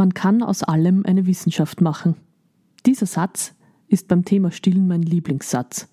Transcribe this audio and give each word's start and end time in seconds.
Man 0.00 0.14
kann 0.14 0.42
aus 0.42 0.62
allem 0.62 1.04
eine 1.04 1.26
Wissenschaft 1.26 1.82
machen. 1.82 2.16
Dieser 2.86 3.04
Satz 3.04 3.52
ist 3.86 4.08
beim 4.08 4.24
Thema 4.24 4.50
Stillen 4.50 4.88
mein 4.88 5.02
Lieblingssatz. 5.02 5.90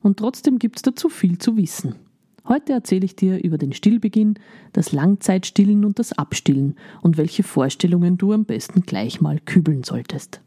Und 0.00 0.20
trotzdem 0.20 0.58
gibt 0.58 0.76
es 0.76 0.82
dazu 0.82 1.10
viel 1.10 1.36
zu 1.36 1.58
wissen. 1.58 1.96
Heute 2.48 2.72
erzähle 2.72 3.04
ich 3.04 3.14
dir 3.14 3.44
über 3.44 3.58
den 3.58 3.74
Stillbeginn, 3.74 4.38
das 4.72 4.92
Langzeitstillen 4.92 5.84
und 5.84 5.98
das 5.98 6.14
Abstillen 6.14 6.76
und 7.02 7.18
welche 7.18 7.42
Vorstellungen 7.42 8.16
du 8.16 8.32
am 8.32 8.46
besten 8.46 8.84
gleich 8.86 9.20
mal 9.20 9.38
kübeln 9.38 9.82
solltest. 9.82 10.40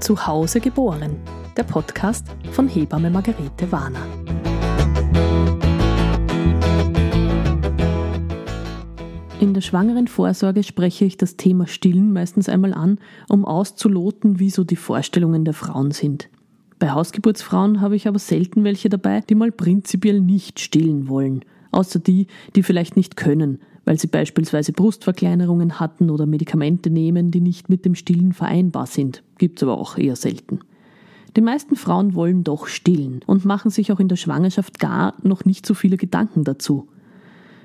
Zu 0.00 0.26
Hause 0.26 0.60
geboren, 0.60 1.16
der 1.56 1.64
Podcast 1.64 2.26
von 2.52 2.68
Hebamme 2.68 3.08
Margarete 3.08 3.72
Warner. 3.72 4.06
In 9.44 9.52
der 9.52 9.60
schwangeren 9.60 10.08
Vorsorge 10.08 10.62
spreche 10.62 11.04
ich 11.04 11.18
das 11.18 11.36
Thema 11.36 11.66
Stillen 11.66 12.14
meistens 12.14 12.48
einmal 12.48 12.72
an, 12.72 12.98
um 13.28 13.44
auszuloten, 13.44 14.40
wie 14.40 14.48
so 14.48 14.64
die 14.64 14.74
Vorstellungen 14.74 15.44
der 15.44 15.52
Frauen 15.52 15.90
sind. 15.90 16.30
Bei 16.78 16.92
Hausgeburtsfrauen 16.92 17.82
habe 17.82 17.94
ich 17.94 18.08
aber 18.08 18.18
selten 18.18 18.64
welche 18.64 18.88
dabei, 18.88 19.20
die 19.20 19.34
mal 19.34 19.52
prinzipiell 19.52 20.22
nicht 20.22 20.60
stillen 20.60 21.10
wollen, 21.10 21.44
außer 21.72 21.98
die, 21.98 22.26
die 22.56 22.62
vielleicht 22.62 22.96
nicht 22.96 23.18
können, 23.18 23.58
weil 23.84 23.98
sie 23.98 24.06
beispielsweise 24.06 24.72
Brustverkleinerungen 24.72 25.78
hatten 25.78 26.08
oder 26.08 26.24
Medikamente 26.24 26.88
nehmen, 26.88 27.30
die 27.30 27.42
nicht 27.42 27.68
mit 27.68 27.84
dem 27.84 27.94
Stillen 27.96 28.32
vereinbar 28.32 28.86
sind. 28.86 29.22
Gibt's 29.36 29.62
aber 29.62 29.76
auch 29.76 29.98
eher 29.98 30.16
selten. 30.16 30.60
Die 31.36 31.42
meisten 31.42 31.76
Frauen 31.76 32.14
wollen 32.14 32.44
doch 32.44 32.66
stillen 32.66 33.20
und 33.26 33.44
machen 33.44 33.70
sich 33.70 33.92
auch 33.92 34.00
in 34.00 34.08
der 34.08 34.16
Schwangerschaft 34.16 34.78
gar 34.78 35.16
noch 35.22 35.44
nicht 35.44 35.66
so 35.66 35.74
viele 35.74 35.98
Gedanken 35.98 36.44
dazu. 36.44 36.88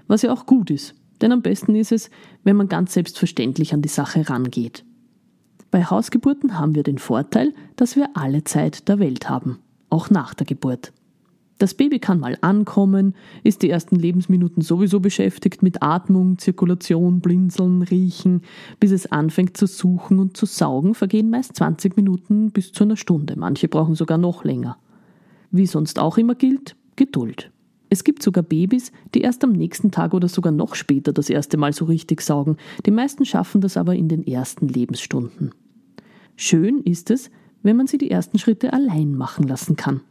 Was 0.07 0.23
ja 0.23 0.33
auch 0.33 0.45
gut 0.45 0.71
ist, 0.71 0.98
denn 1.21 1.31
am 1.31 1.41
besten 1.41 1.75
ist 1.75 1.91
es, 1.91 2.09
wenn 2.43 2.55
man 2.55 2.67
ganz 2.67 2.93
selbstverständlich 2.93 3.73
an 3.73 3.81
die 3.81 3.89
Sache 3.89 4.29
rangeht. 4.29 4.83
Bei 5.71 5.83
Hausgeburten 5.83 6.57
haben 6.57 6.75
wir 6.75 6.83
den 6.83 6.97
Vorteil, 6.97 7.53
dass 7.75 7.95
wir 7.95 8.09
alle 8.15 8.43
Zeit 8.43 8.87
der 8.87 8.99
Welt 8.99 9.29
haben, 9.29 9.59
auch 9.89 10.09
nach 10.09 10.33
der 10.33 10.45
Geburt. 10.45 10.93
Das 11.59 11.73
Baby 11.73 11.99
kann 11.99 12.21
mal 12.21 12.37
ankommen, 12.39 13.13
ist 13.43 13.61
die 13.61 13.69
ersten 13.69 13.97
Lebensminuten 13.97 14.63
sowieso 14.63 15.01
beschäftigt 15.01 15.61
mit 15.61 15.83
Atmung, 15.83 16.37
Zirkulation, 16.37 17.19
Blinzeln, 17.19 17.81
Riechen. 17.81 18.43
Bis 18.79 18.91
es 18.91 19.11
anfängt 19.11 19.57
zu 19.57 19.67
suchen 19.67 20.19
und 20.19 20.37
zu 20.37 20.45
saugen, 20.45 20.95
vergehen 20.95 21.29
meist 21.29 21.57
20 21.57 21.97
Minuten 21.97 22.51
bis 22.51 22.71
zu 22.71 22.85
einer 22.85 22.95
Stunde. 22.95 23.35
Manche 23.37 23.67
brauchen 23.67 23.95
sogar 23.95 24.17
noch 24.17 24.45
länger. 24.45 24.77
Wie 25.51 25.65
sonst 25.65 25.99
auch 25.99 26.17
immer 26.17 26.35
gilt, 26.35 26.77
Geduld. 26.95 27.51
Es 27.89 28.03
gibt 28.03 28.21
sogar 28.21 28.43
Babys, 28.43 28.91
die 29.15 29.21
erst 29.21 29.43
am 29.43 29.51
nächsten 29.51 29.91
Tag 29.91 30.13
oder 30.13 30.27
sogar 30.27 30.51
noch 30.51 30.75
später 30.75 31.11
das 31.11 31.29
erste 31.29 31.57
Mal 31.57 31.73
so 31.73 31.85
richtig 31.85 32.21
saugen. 32.21 32.57
Die 32.85 32.91
meisten 32.91 33.25
schaffen 33.25 33.61
das 33.61 33.77
aber 33.77 33.95
in 33.95 34.07
den 34.07 34.25
ersten 34.25 34.67
Lebensstunden. 34.67 35.51
Schön 36.35 36.81
ist 36.83 37.09
es, 37.09 37.31
wenn 37.63 37.75
man 37.75 37.87
sie 37.87 37.97
die 37.97 38.11
ersten 38.11 38.37
Schritte 38.37 38.73
allein 38.73 39.13
machen 39.13 39.47
lassen 39.47 39.75
kann. 39.75 40.01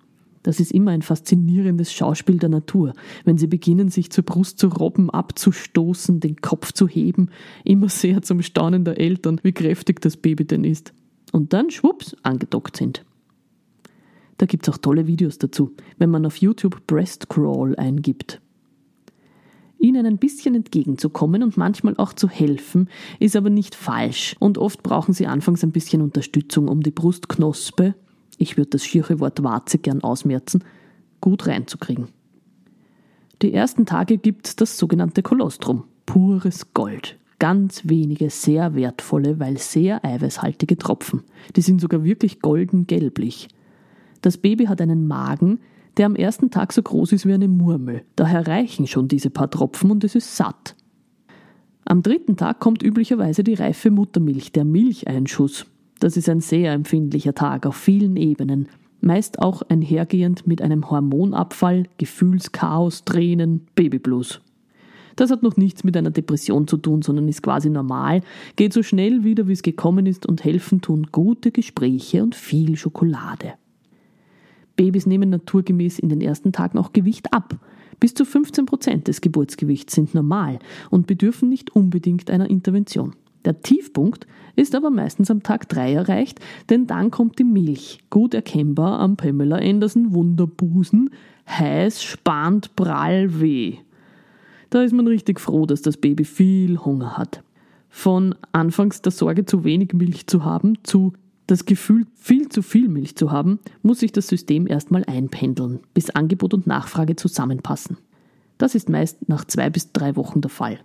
Das 0.42 0.60
ist 0.60 0.72
immer 0.72 0.92
ein 0.92 1.02
faszinierendes 1.02 1.92
Schauspiel 1.92 2.38
der 2.38 2.48
Natur, 2.48 2.94
wenn 3.24 3.38
sie 3.38 3.46
beginnen, 3.46 3.88
sich 3.88 4.10
zur 4.10 4.24
Brust 4.24 4.58
zu 4.58 4.68
robben, 4.68 5.10
abzustoßen, 5.10 6.20
den 6.20 6.36
Kopf 6.36 6.72
zu 6.72 6.88
heben, 6.88 7.30
immer 7.64 7.88
sehr 7.88 8.22
zum 8.22 8.42
Staunen 8.42 8.84
der 8.84 8.98
Eltern, 8.98 9.40
wie 9.42 9.52
kräftig 9.52 10.00
das 10.00 10.16
Baby 10.16 10.44
denn 10.44 10.64
ist. 10.64 10.92
Und 11.32 11.52
dann, 11.52 11.70
schwupps, 11.70 12.16
angedockt 12.22 12.76
sind. 12.76 13.04
Da 14.38 14.46
gibt 14.46 14.66
es 14.66 14.74
auch 14.74 14.78
tolle 14.78 15.06
Videos 15.06 15.38
dazu, 15.38 15.74
wenn 15.98 16.10
man 16.10 16.24
auf 16.24 16.36
YouTube 16.36 16.86
Breast 16.86 17.28
Crawl 17.28 17.76
eingibt. 17.76 18.40
Ihnen 19.80 20.06
ein 20.06 20.18
bisschen 20.18 20.54
entgegenzukommen 20.54 21.42
und 21.42 21.56
manchmal 21.56 21.96
auch 21.98 22.12
zu 22.12 22.28
helfen, 22.28 22.88
ist 23.20 23.36
aber 23.36 23.50
nicht 23.50 23.74
falsch. 23.74 24.34
Und 24.40 24.58
oft 24.58 24.82
brauchen 24.82 25.12
Sie 25.12 25.26
anfangs 25.26 25.62
ein 25.62 25.70
bisschen 25.70 26.02
Unterstützung, 26.02 26.68
um 26.68 26.82
die 26.82 26.90
Brustknospe, 26.90 27.94
ich 28.38 28.56
würde 28.56 28.70
das 28.70 28.84
schiere 28.84 29.20
Wort 29.20 29.42
Warze 29.42 29.78
gern 29.78 30.02
ausmerzen, 30.02 30.64
gut 31.20 31.46
reinzukriegen. 31.46 32.08
Die 33.42 33.52
ersten 33.52 33.86
Tage 33.86 34.18
gibt 34.18 34.48
es 34.48 34.56
das 34.56 34.78
sogenannte 34.78 35.22
Kolostrum, 35.22 35.84
pures 36.06 36.72
Gold. 36.74 37.18
Ganz 37.38 37.82
wenige 37.84 38.30
sehr 38.30 38.74
wertvolle, 38.74 39.38
weil 39.38 39.58
sehr 39.58 40.04
eiweißhaltige 40.04 40.76
Tropfen. 40.76 41.22
Die 41.54 41.60
sind 41.60 41.80
sogar 41.80 42.02
wirklich 42.02 42.40
golden 42.40 42.88
gelblich. 42.88 43.48
Das 44.22 44.36
Baby 44.36 44.66
hat 44.66 44.80
einen 44.80 45.06
Magen, 45.06 45.60
der 45.96 46.06
am 46.06 46.16
ersten 46.16 46.50
Tag 46.50 46.72
so 46.72 46.82
groß 46.82 47.12
ist 47.12 47.26
wie 47.26 47.32
eine 47.32 47.48
Murmel. 47.48 48.02
Daher 48.16 48.46
reichen 48.46 48.86
schon 48.86 49.08
diese 49.08 49.30
paar 49.30 49.50
Tropfen 49.50 49.90
und 49.90 50.04
es 50.04 50.14
ist 50.14 50.36
satt. 50.36 50.76
Am 51.84 52.02
dritten 52.02 52.36
Tag 52.36 52.60
kommt 52.60 52.82
üblicherweise 52.82 53.42
die 53.42 53.54
reife 53.54 53.90
Muttermilch, 53.90 54.52
der 54.52 54.64
Milcheinschuss. 54.64 55.66
Das 56.00 56.16
ist 56.16 56.28
ein 56.28 56.40
sehr 56.40 56.72
empfindlicher 56.72 57.34
Tag 57.34 57.66
auf 57.66 57.76
vielen 57.76 58.16
Ebenen, 58.16 58.68
meist 59.00 59.40
auch 59.40 59.62
einhergehend 59.62 60.46
mit 60.46 60.62
einem 60.62 60.90
Hormonabfall, 60.90 61.84
Gefühlschaos, 61.98 63.04
Tränen, 63.04 63.66
Babyblues. 63.74 64.40
Das 65.16 65.32
hat 65.32 65.42
noch 65.42 65.56
nichts 65.56 65.82
mit 65.82 65.96
einer 65.96 66.10
Depression 66.10 66.68
zu 66.68 66.76
tun, 66.76 67.02
sondern 67.02 67.26
ist 67.26 67.42
quasi 67.42 67.70
normal, 67.70 68.20
geht 68.54 68.72
so 68.72 68.84
schnell 68.84 69.24
wieder, 69.24 69.48
wie 69.48 69.52
es 69.52 69.62
gekommen 69.62 70.06
ist 70.06 70.26
und 70.26 70.44
helfen 70.44 70.80
tun 70.80 71.08
gute 71.10 71.50
Gespräche 71.50 72.22
und 72.22 72.36
viel 72.36 72.76
Schokolade. 72.76 73.54
Babys 74.78 75.04
nehmen 75.04 75.28
naturgemäß 75.28 75.98
in 75.98 76.08
den 76.08 76.22
ersten 76.22 76.52
Tagen 76.52 76.78
auch 76.78 76.92
Gewicht 76.92 77.34
ab. 77.34 77.58
Bis 78.00 78.14
zu 78.14 78.24
15 78.24 78.64
Prozent 78.64 79.08
des 79.08 79.20
Geburtsgewichts 79.20 79.94
sind 79.94 80.14
normal 80.14 80.60
und 80.88 81.06
bedürfen 81.06 81.48
nicht 81.50 81.74
unbedingt 81.74 82.30
einer 82.30 82.48
Intervention. 82.48 83.14
Der 83.44 83.60
Tiefpunkt 83.60 84.26
ist 84.56 84.74
aber 84.74 84.90
meistens 84.90 85.30
am 85.30 85.42
Tag 85.42 85.68
3 85.68 85.94
erreicht, 85.94 86.40
denn 86.70 86.86
dann 86.86 87.10
kommt 87.10 87.38
die 87.38 87.44
Milch, 87.44 87.98
gut 88.08 88.34
erkennbar 88.34 89.00
am 89.00 89.16
Pamela 89.16 89.56
Anderson 89.56 90.14
Wunderbusen, 90.14 91.10
heiß, 91.48 92.02
spannt, 92.02 92.76
prall, 92.76 93.40
weh. 93.40 93.74
Da 94.70 94.82
ist 94.82 94.92
man 94.92 95.06
richtig 95.06 95.40
froh, 95.40 95.66
dass 95.66 95.82
das 95.82 95.96
Baby 95.96 96.24
viel 96.24 96.78
Hunger 96.78 97.16
hat. 97.16 97.42
Von 97.88 98.34
anfangs 98.52 99.02
der 99.02 99.12
Sorge, 99.12 99.44
zu 99.44 99.64
wenig 99.64 99.92
Milch 99.92 100.26
zu 100.26 100.44
haben, 100.44 100.78
zu 100.84 101.14
das 101.48 101.64
Gefühl, 101.64 102.06
viel 102.14 102.48
zu 102.50 102.62
viel 102.62 102.88
Milch 102.88 103.16
zu 103.16 103.32
haben, 103.32 103.58
muss 103.82 104.00
sich 104.00 104.12
das 104.12 104.28
System 104.28 104.66
erstmal 104.66 105.04
einpendeln, 105.06 105.80
bis 105.94 106.10
Angebot 106.10 106.54
und 106.54 106.66
Nachfrage 106.66 107.16
zusammenpassen. 107.16 107.96
Das 108.58 108.74
ist 108.74 108.88
meist 108.88 109.28
nach 109.28 109.44
zwei 109.46 109.70
bis 109.70 109.92
drei 109.92 110.14
Wochen 110.14 110.42
der 110.42 110.50
Fall. 110.50 110.78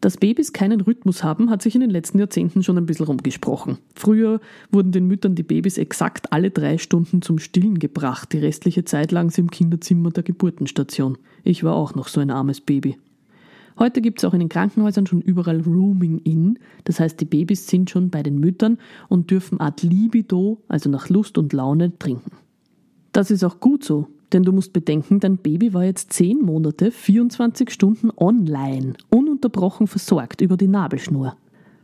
Dass 0.00 0.16
Babys 0.16 0.52
keinen 0.52 0.80
Rhythmus 0.80 1.24
haben, 1.24 1.50
hat 1.50 1.60
sich 1.60 1.74
in 1.74 1.82
den 1.82 1.90
letzten 1.90 2.18
Jahrzehnten 2.20 2.62
schon 2.62 2.78
ein 2.78 2.86
bisschen 2.86 3.06
rumgesprochen. 3.06 3.78
Früher 3.94 4.40
wurden 4.70 4.92
den 4.92 5.08
Müttern 5.08 5.34
die 5.34 5.42
Babys 5.42 5.76
exakt 5.76 6.32
alle 6.32 6.50
drei 6.50 6.78
Stunden 6.78 7.20
zum 7.20 7.38
Stillen 7.38 7.78
gebracht, 7.78 8.32
die 8.32 8.38
restliche 8.38 8.84
Zeit 8.84 9.12
lang 9.12 9.30
sie 9.30 9.42
im 9.42 9.50
Kinderzimmer 9.50 10.10
der 10.10 10.22
Geburtenstation. 10.22 11.18
Ich 11.44 11.64
war 11.64 11.74
auch 11.74 11.94
noch 11.94 12.08
so 12.08 12.20
ein 12.20 12.30
armes 12.30 12.60
Baby. 12.60 12.96
Heute 13.78 14.00
gibt 14.00 14.18
es 14.18 14.24
auch 14.24 14.34
in 14.34 14.40
den 14.40 14.48
Krankenhäusern 14.48 15.06
schon 15.06 15.20
überall 15.20 15.60
Rooming 15.60 16.18
in. 16.18 16.58
Das 16.84 16.98
heißt, 16.98 17.20
die 17.20 17.24
Babys 17.24 17.68
sind 17.68 17.90
schon 17.90 18.10
bei 18.10 18.24
den 18.24 18.38
Müttern 18.40 18.78
und 19.08 19.30
dürfen 19.30 19.60
ad 19.60 19.86
libido, 19.86 20.58
also 20.66 20.90
nach 20.90 21.08
Lust 21.08 21.38
und 21.38 21.52
Laune, 21.52 21.96
trinken. 21.98 22.32
Das 23.12 23.30
ist 23.30 23.44
auch 23.44 23.60
gut 23.60 23.84
so, 23.84 24.08
denn 24.32 24.42
du 24.42 24.52
musst 24.52 24.72
bedenken, 24.72 25.20
dein 25.20 25.38
Baby 25.38 25.74
war 25.74 25.84
jetzt 25.84 26.12
10 26.12 26.40
Monate, 26.40 26.90
24 26.90 27.70
Stunden 27.70 28.10
online, 28.16 28.94
ununterbrochen 29.10 29.86
versorgt 29.86 30.40
über 30.40 30.56
die 30.56 30.68
Nabelschnur. 30.68 31.36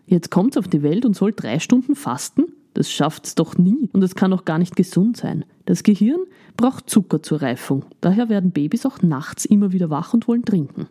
Jetzt 0.06 0.30
kommt 0.30 0.54
es 0.54 0.58
auf 0.58 0.68
die 0.68 0.82
Welt 0.82 1.06
und 1.06 1.14
soll 1.14 1.32
drei 1.32 1.60
Stunden 1.60 1.94
fasten? 1.94 2.44
Das 2.74 2.90
schafft's 2.90 3.36
doch 3.36 3.56
nie 3.56 3.88
und 3.92 4.02
es 4.02 4.16
kann 4.16 4.32
auch 4.32 4.44
gar 4.44 4.58
nicht 4.58 4.74
gesund 4.74 5.16
sein. 5.16 5.44
Das 5.64 5.84
Gehirn 5.84 6.20
braucht 6.56 6.90
Zucker 6.90 7.22
zur 7.22 7.40
Reifung. 7.40 7.84
Daher 8.00 8.28
werden 8.28 8.50
Babys 8.50 8.84
auch 8.84 9.00
nachts 9.00 9.44
immer 9.44 9.72
wieder 9.72 9.90
wach 9.90 10.12
und 10.12 10.26
wollen 10.26 10.44
trinken. 10.44 10.88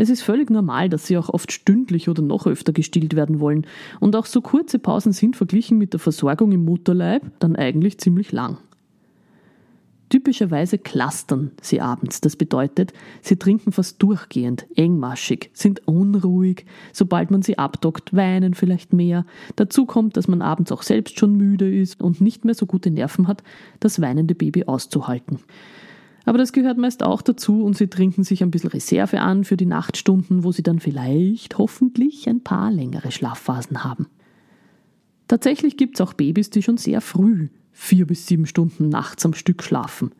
Es 0.00 0.10
ist 0.10 0.22
völlig 0.22 0.48
normal, 0.48 0.88
dass 0.88 1.08
sie 1.08 1.18
auch 1.18 1.28
oft 1.28 1.50
stündlich 1.50 2.08
oder 2.08 2.22
noch 2.22 2.46
öfter 2.46 2.72
gestillt 2.72 3.16
werden 3.16 3.40
wollen. 3.40 3.66
Und 3.98 4.14
auch 4.14 4.26
so 4.26 4.40
kurze 4.40 4.78
Pausen 4.78 5.12
sind 5.12 5.34
verglichen 5.34 5.76
mit 5.76 5.92
der 5.92 6.00
Versorgung 6.00 6.52
im 6.52 6.64
Mutterleib 6.64 7.22
dann 7.40 7.56
eigentlich 7.56 7.98
ziemlich 7.98 8.30
lang. 8.30 8.58
Typischerweise 10.08 10.78
clustern 10.78 11.50
sie 11.60 11.80
abends. 11.80 12.20
Das 12.20 12.36
bedeutet, 12.36 12.92
sie 13.22 13.36
trinken 13.36 13.72
fast 13.72 14.00
durchgehend, 14.00 14.66
engmaschig, 14.76 15.50
sind 15.52 15.86
unruhig. 15.86 16.64
Sobald 16.92 17.32
man 17.32 17.42
sie 17.42 17.58
abdockt, 17.58 18.14
weinen 18.14 18.54
vielleicht 18.54 18.92
mehr. 18.92 19.26
Dazu 19.56 19.84
kommt, 19.84 20.16
dass 20.16 20.28
man 20.28 20.42
abends 20.42 20.70
auch 20.70 20.82
selbst 20.82 21.18
schon 21.18 21.36
müde 21.36 21.70
ist 21.70 22.00
und 22.00 22.20
nicht 22.20 22.44
mehr 22.44 22.54
so 22.54 22.66
gute 22.66 22.92
Nerven 22.92 23.26
hat, 23.26 23.42
das 23.80 24.00
weinende 24.00 24.36
Baby 24.36 24.64
auszuhalten. 24.64 25.40
Aber 26.28 26.36
das 26.36 26.52
gehört 26.52 26.76
meist 26.76 27.02
auch 27.02 27.22
dazu 27.22 27.64
und 27.64 27.74
sie 27.74 27.86
trinken 27.86 28.22
sich 28.22 28.42
ein 28.42 28.50
bisschen 28.50 28.68
Reserve 28.68 29.18
an 29.18 29.44
für 29.44 29.56
die 29.56 29.64
Nachtstunden, 29.64 30.44
wo 30.44 30.52
sie 30.52 30.62
dann 30.62 30.78
vielleicht 30.78 31.56
hoffentlich 31.56 32.28
ein 32.28 32.42
paar 32.42 32.70
längere 32.70 33.10
Schlafphasen 33.10 33.82
haben. 33.82 34.08
Tatsächlich 35.26 35.78
gibt 35.78 35.94
es 35.94 36.02
auch 36.02 36.12
Babys, 36.12 36.50
die 36.50 36.62
schon 36.62 36.76
sehr 36.76 37.00
früh 37.00 37.48
vier 37.72 38.06
bis 38.06 38.26
sieben 38.26 38.44
Stunden 38.44 38.90
nachts 38.90 39.24
am 39.24 39.32
Stück 39.32 39.62
schlafen. 39.62 40.10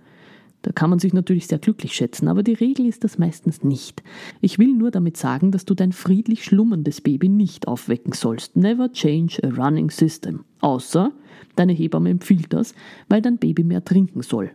Da 0.62 0.72
kann 0.72 0.88
man 0.88 0.98
sich 0.98 1.12
natürlich 1.12 1.46
sehr 1.46 1.58
glücklich 1.58 1.92
schätzen, 1.92 2.28
aber 2.28 2.42
die 2.42 2.54
Regel 2.54 2.86
ist 2.86 3.04
das 3.04 3.18
meistens 3.18 3.62
nicht. 3.62 4.02
Ich 4.40 4.58
will 4.58 4.72
nur 4.72 4.90
damit 4.90 5.18
sagen, 5.18 5.50
dass 5.50 5.66
du 5.66 5.74
dein 5.74 5.92
friedlich 5.92 6.42
schlummerndes 6.42 7.02
Baby 7.02 7.28
nicht 7.28 7.68
aufwecken 7.68 8.14
sollst. 8.14 8.56
Never 8.56 8.90
change 8.90 9.40
a 9.42 9.48
running 9.48 9.90
system. 9.90 10.46
Außer 10.62 11.12
deine 11.54 11.74
Hebamme 11.74 12.08
empfiehlt 12.08 12.54
das, 12.54 12.74
weil 13.10 13.20
dein 13.20 13.36
Baby 13.36 13.62
mehr 13.62 13.84
trinken 13.84 14.22
soll. 14.22 14.52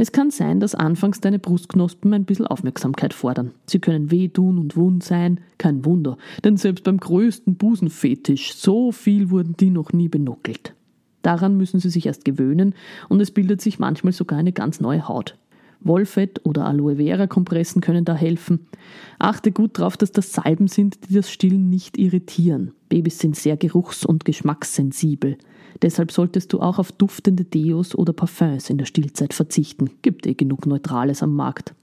Es 0.00 0.12
kann 0.12 0.30
sein, 0.30 0.60
dass 0.60 0.76
anfangs 0.76 1.20
deine 1.20 1.40
Brustknospen 1.40 2.14
ein 2.14 2.24
bisschen 2.24 2.46
Aufmerksamkeit 2.46 3.12
fordern. 3.12 3.50
Sie 3.66 3.80
können 3.80 4.12
wehtun 4.12 4.56
und 4.56 4.76
wund 4.76 5.02
sein, 5.02 5.40
kein 5.58 5.84
Wunder, 5.84 6.16
denn 6.44 6.56
selbst 6.56 6.84
beim 6.84 6.98
größten 6.98 7.56
Busenfetisch, 7.56 8.54
so 8.54 8.92
viel 8.92 9.30
wurden 9.30 9.56
die 9.58 9.70
noch 9.70 9.92
nie 9.92 10.08
benuckelt. 10.08 10.72
Daran 11.22 11.56
müssen 11.56 11.80
sie 11.80 11.90
sich 11.90 12.06
erst 12.06 12.24
gewöhnen 12.24 12.76
und 13.08 13.20
es 13.20 13.32
bildet 13.32 13.60
sich 13.60 13.80
manchmal 13.80 14.12
sogar 14.12 14.38
eine 14.38 14.52
ganz 14.52 14.80
neue 14.80 15.08
Haut. 15.08 15.36
Wollfett 15.80 16.44
oder 16.44 16.64
Aloe 16.64 16.96
Vera 16.96 17.26
Kompressen 17.26 17.82
können 17.82 18.04
da 18.04 18.14
helfen. 18.14 18.66
Achte 19.18 19.50
gut 19.50 19.78
darauf, 19.78 19.96
dass 19.96 20.12
das 20.12 20.32
Salben 20.32 20.68
sind, 20.68 21.08
die 21.08 21.14
das 21.14 21.30
Stillen 21.30 21.70
nicht 21.70 21.98
irritieren. 21.98 22.72
Babys 22.88 23.18
sind 23.18 23.36
sehr 23.36 23.56
geruchs- 23.56 24.06
und 24.06 24.24
geschmackssensibel. 24.24 25.38
Deshalb 25.82 26.10
solltest 26.10 26.52
du 26.52 26.60
auch 26.60 26.78
auf 26.78 26.92
duftende 26.92 27.44
Deos 27.44 27.94
oder 27.94 28.12
Parfums 28.12 28.70
in 28.70 28.78
der 28.78 28.86
Stillzeit 28.86 29.34
verzichten. 29.34 29.90
Gibt 30.02 30.26
eh 30.26 30.34
genug 30.34 30.66
Neutrales 30.66 31.22
am 31.22 31.34
Markt. 31.34 31.74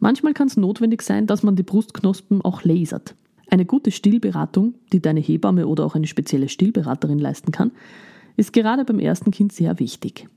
Manchmal 0.00 0.32
kann 0.32 0.46
es 0.46 0.56
notwendig 0.56 1.02
sein, 1.02 1.26
dass 1.26 1.42
man 1.42 1.56
die 1.56 1.64
Brustknospen 1.64 2.42
auch 2.42 2.62
lasert. 2.62 3.16
Eine 3.50 3.64
gute 3.64 3.90
Stillberatung, 3.90 4.74
die 4.92 5.00
deine 5.00 5.20
Hebamme 5.20 5.66
oder 5.66 5.84
auch 5.84 5.94
eine 5.94 6.06
spezielle 6.06 6.48
Stillberaterin 6.48 7.18
leisten 7.18 7.50
kann, 7.50 7.72
ist 8.36 8.52
gerade 8.52 8.84
beim 8.84 9.00
ersten 9.00 9.30
Kind 9.30 9.52
sehr 9.52 9.78
wichtig. 9.80 10.28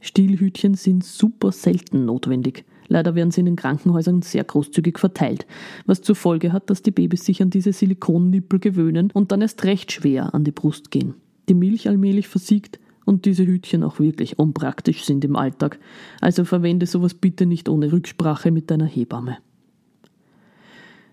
Stillhütchen 0.00 0.74
sind 0.74 1.04
super 1.04 1.52
selten 1.52 2.04
notwendig. 2.06 2.64
Leider 2.88 3.14
werden 3.14 3.30
sie 3.30 3.40
in 3.40 3.46
den 3.46 3.56
Krankenhäusern 3.56 4.22
sehr 4.22 4.42
großzügig 4.42 4.98
verteilt, 4.98 5.46
was 5.86 6.02
zur 6.02 6.16
Folge 6.16 6.52
hat, 6.52 6.70
dass 6.70 6.82
die 6.82 6.90
Babys 6.90 7.24
sich 7.24 7.40
an 7.40 7.50
diese 7.50 7.72
Silikonnippel 7.72 8.58
gewöhnen 8.58 9.12
und 9.12 9.30
dann 9.30 9.42
erst 9.42 9.62
recht 9.64 9.92
schwer 9.92 10.34
an 10.34 10.42
die 10.42 10.50
Brust 10.50 10.90
gehen. 10.90 11.14
Die 11.48 11.54
Milch 11.54 11.88
allmählich 11.88 12.28
versiegt 12.28 12.78
und 13.04 13.24
diese 13.24 13.46
Hütchen 13.46 13.82
auch 13.82 13.98
wirklich 13.98 14.38
unpraktisch 14.38 15.04
sind 15.04 15.24
im 15.24 15.36
Alltag. 15.36 15.78
Also 16.20 16.44
verwende 16.44 16.86
sowas 16.86 17.14
bitte 17.14 17.46
nicht 17.46 17.68
ohne 17.68 17.92
Rücksprache 17.92 18.50
mit 18.50 18.70
deiner 18.70 18.86
Hebamme. 18.86 19.38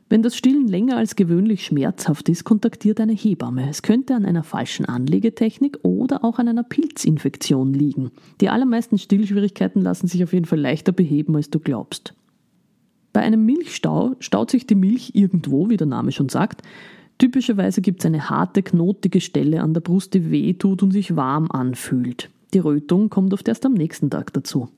Wenn 0.10 0.22
das 0.22 0.38
Stillen 0.38 0.70
länger 0.70 0.96
als 0.96 1.18
gewöhnlich 1.18 1.66
schmerzhaft 1.66 2.30
ist, 2.30 2.46
kontaktiert 2.46 3.02
eine 3.02 3.14
Hebamme. 3.14 3.70
Es 3.70 3.82
könnte 3.82 4.16
an 4.16 4.26
einer 4.26 4.44
falschen 4.44 4.86
Anlegetechnik 4.86 5.80
oder 5.84 6.24
auch 6.24 6.40
an 6.40 6.48
einer 6.48 6.64
Pilzinfektion 6.64 7.74
liegen. 7.74 8.12
Die 8.40 8.48
allermeisten 8.48 8.98
Stillschwierigkeiten 8.98 9.82
lassen 9.82 10.08
sich 10.08 10.24
auf 10.24 10.32
jeden 10.32 10.46
Fall 10.46 10.62
leichter 10.62 10.94
beheben, 10.94 11.36
als 11.36 11.50
du 11.50 11.60
glaubst. 11.60 12.14
Bei 13.12 13.22
einem 13.22 13.46
Milchstau 13.46 14.16
staut 14.20 14.52
sich 14.52 14.66
die 14.66 14.76
Milch 14.76 15.12
irgendwo, 15.14 15.70
wie 15.70 15.78
der 15.78 15.88
Name 15.88 16.14
schon 16.14 16.30
sagt. 16.30 16.62
Typischerweise 17.18 17.82
gibt 17.82 18.02
es 18.02 18.06
eine 18.06 18.30
harte, 18.30 18.62
knotige 18.62 19.22
Stelle 19.22 19.62
an 19.62 19.74
der 19.74 19.82
Brust, 19.82 20.14
die 20.14 20.30
weh 20.30 20.54
tut 20.54 20.84
und 20.84 20.92
sich 20.92 21.16
warm 21.16 21.50
anfühlt. 21.50 22.30
Die 22.54 22.60
Rötung 22.60 23.10
kommt 23.10 23.34
oft 23.34 23.48
erst 23.48 23.66
am 23.66 23.74
nächsten 23.74 24.10
Tag 24.10 24.34
dazu. 24.34 24.70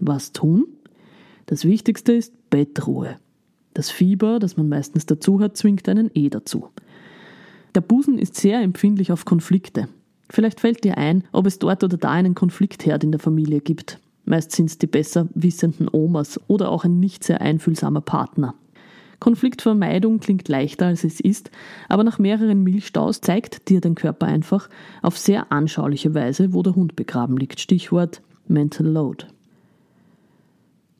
Was 0.00 0.32
tun? 0.32 0.66
Das 1.46 1.64
Wichtigste 1.64 2.12
ist 2.12 2.50
Bettruhe. 2.50 3.16
Das 3.74 3.90
Fieber, 3.90 4.38
das 4.38 4.56
man 4.56 4.68
meistens 4.68 5.06
dazu 5.06 5.40
hat, 5.40 5.56
zwingt 5.56 5.88
einen 5.88 6.10
eh 6.14 6.28
dazu. 6.28 6.68
Der 7.74 7.80
Busen 7.80 8.18
ist 8.18 8.34
sehr 8.34 8.60
empfindlich 8.60 9.12
auf 9.12 9.24
Konflikte. 9.24 9.88
Vielleicht 10.30 10.60
fällt 10.60 10.84
dir 10.84 10.98
ein, 10.98 11.24
ob 11.32 11.46
es 11.46 11.58
dort 11.58 11.84
oder 11.84 11.96
da 11.96 12.10
einen 12.10 12.34
Konfliktherd 12.34 13.04
in 13.04 13.12
der 13.12 13.20
Familie 13.20 13.60
gibt. 13.60 13.98
Meist 14.24 14.52
sind 14.52 14.66
es 14.66 14.78
die 14.78 14.86
besser 14.86 15.28
wissenden 15.34 15.88
Omas 15.90 16.38
oder 16.48 16.70
auch 16.70 16.84
ein 16.84 17.00
nicht 17.00 17.24
sehr 17.24 17.40
einfühlsamer 17.40 18.02
Partner. 18.02 18.54
Konfliktvermeidung 19.20 20.20
klingt 20.20 20.48
leichter 20.48 20.86
als 20.86 21.04
es 21.04 21.20
ist, 21.20 21.50
aber 21.88 22.04
nach 22.04 22.18
mehreren 22.18 22.62
Milchstaus 22.62 23.20
zeigt 23.20 23.68
dir 23.68 23.80
dein 23.80 23.94
Körper 23.94 24.26
einfach 24.26 24.68
auf 25.02 25.18
sehr 25.18 25.50
anschauliche 25.50 26.14
Weise, 26.14 26.52
wo 26.52 26.62
der 26.62 26.76
Hund 26.76 26.94
begraben 26.94 27.36
liegt. 27.36 27.60
Stichwort 27.60 28.22
Mental 28.46 28.86
Load. 28.86 29.26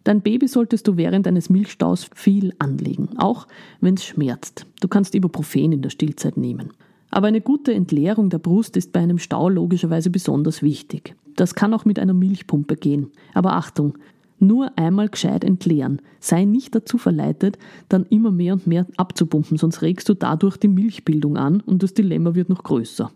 Dein 0.05 0.23
Baby 0.23 0.49
solltest 0.49 0.88
du 0.88 0.97
während 0.97 1.26
eines 1.26 1.50
Milchstaus 1.50 2.09
viel 2.15 2.55
anlegen, 2.59 3.11
auch 3.19 3.47
wenn 3.81 3.94
es 3.94 4.05
schmerzt. 4.05 4.67
Du 4.81 4.88
kannst 4.88 5.14
Ibuprofen 5.14 5.73
in 5.73 5.82
der 5.82 5.91
Stillzeit 5.91 6.37
nehmen. 6.37 6.71
Aber 7.11 7.26
eine 7.26 7.41
gute 7.41 7.73
Entleerung 7.73 8.31
der 8.31 8.38
Brust 8.38 8.76
ist 8.76 8.93
bei 8.93 9.00
einem 9.00 9.19
Stau 9.19 9.49
logischerweise 9.49 10.11
besonders 10.11 10.62
wichtig. 10.62 11.14
Das 11.37 11.55
kann 11.55 11.73
auch 11.73 11.85
mit 11.85 11.99
einer 11.99 12.14
Milchpumpe 12.14 12.76
gehen. 12.76 13.11
Aber 13.35 13.53
Achtung, 13.53 13.99
nur 14.40 14.76
einmal 14.79 15.08
gescheit 15.08 15.44
entleeren. 15.44 16.00
Sei 16.20 16.44
nicht 16.44 16.75
dazu 16.75 16.99
verleitet, 16.99 17.58
dann 17.88 18.06
immer 18.06 18.31
mehr 18.31 18.55
und 18.55 18.67
mehr 18.67 18.87
abzupumpen, 18.96 19.56
sonst 19.56 19.82
regst 19.82 20.08
du 20.08 20.14
dadurch 20.14 20.56
die 20.56 20.69
Milchbildung 20.69 21.37
an 21.37 21.61
und 21.61 21.82
das 21.82 21.94
Dilemma 21.94 22.35
wird 22.35 22.49
noch 22.49 22.62
größer. 22.62 23.11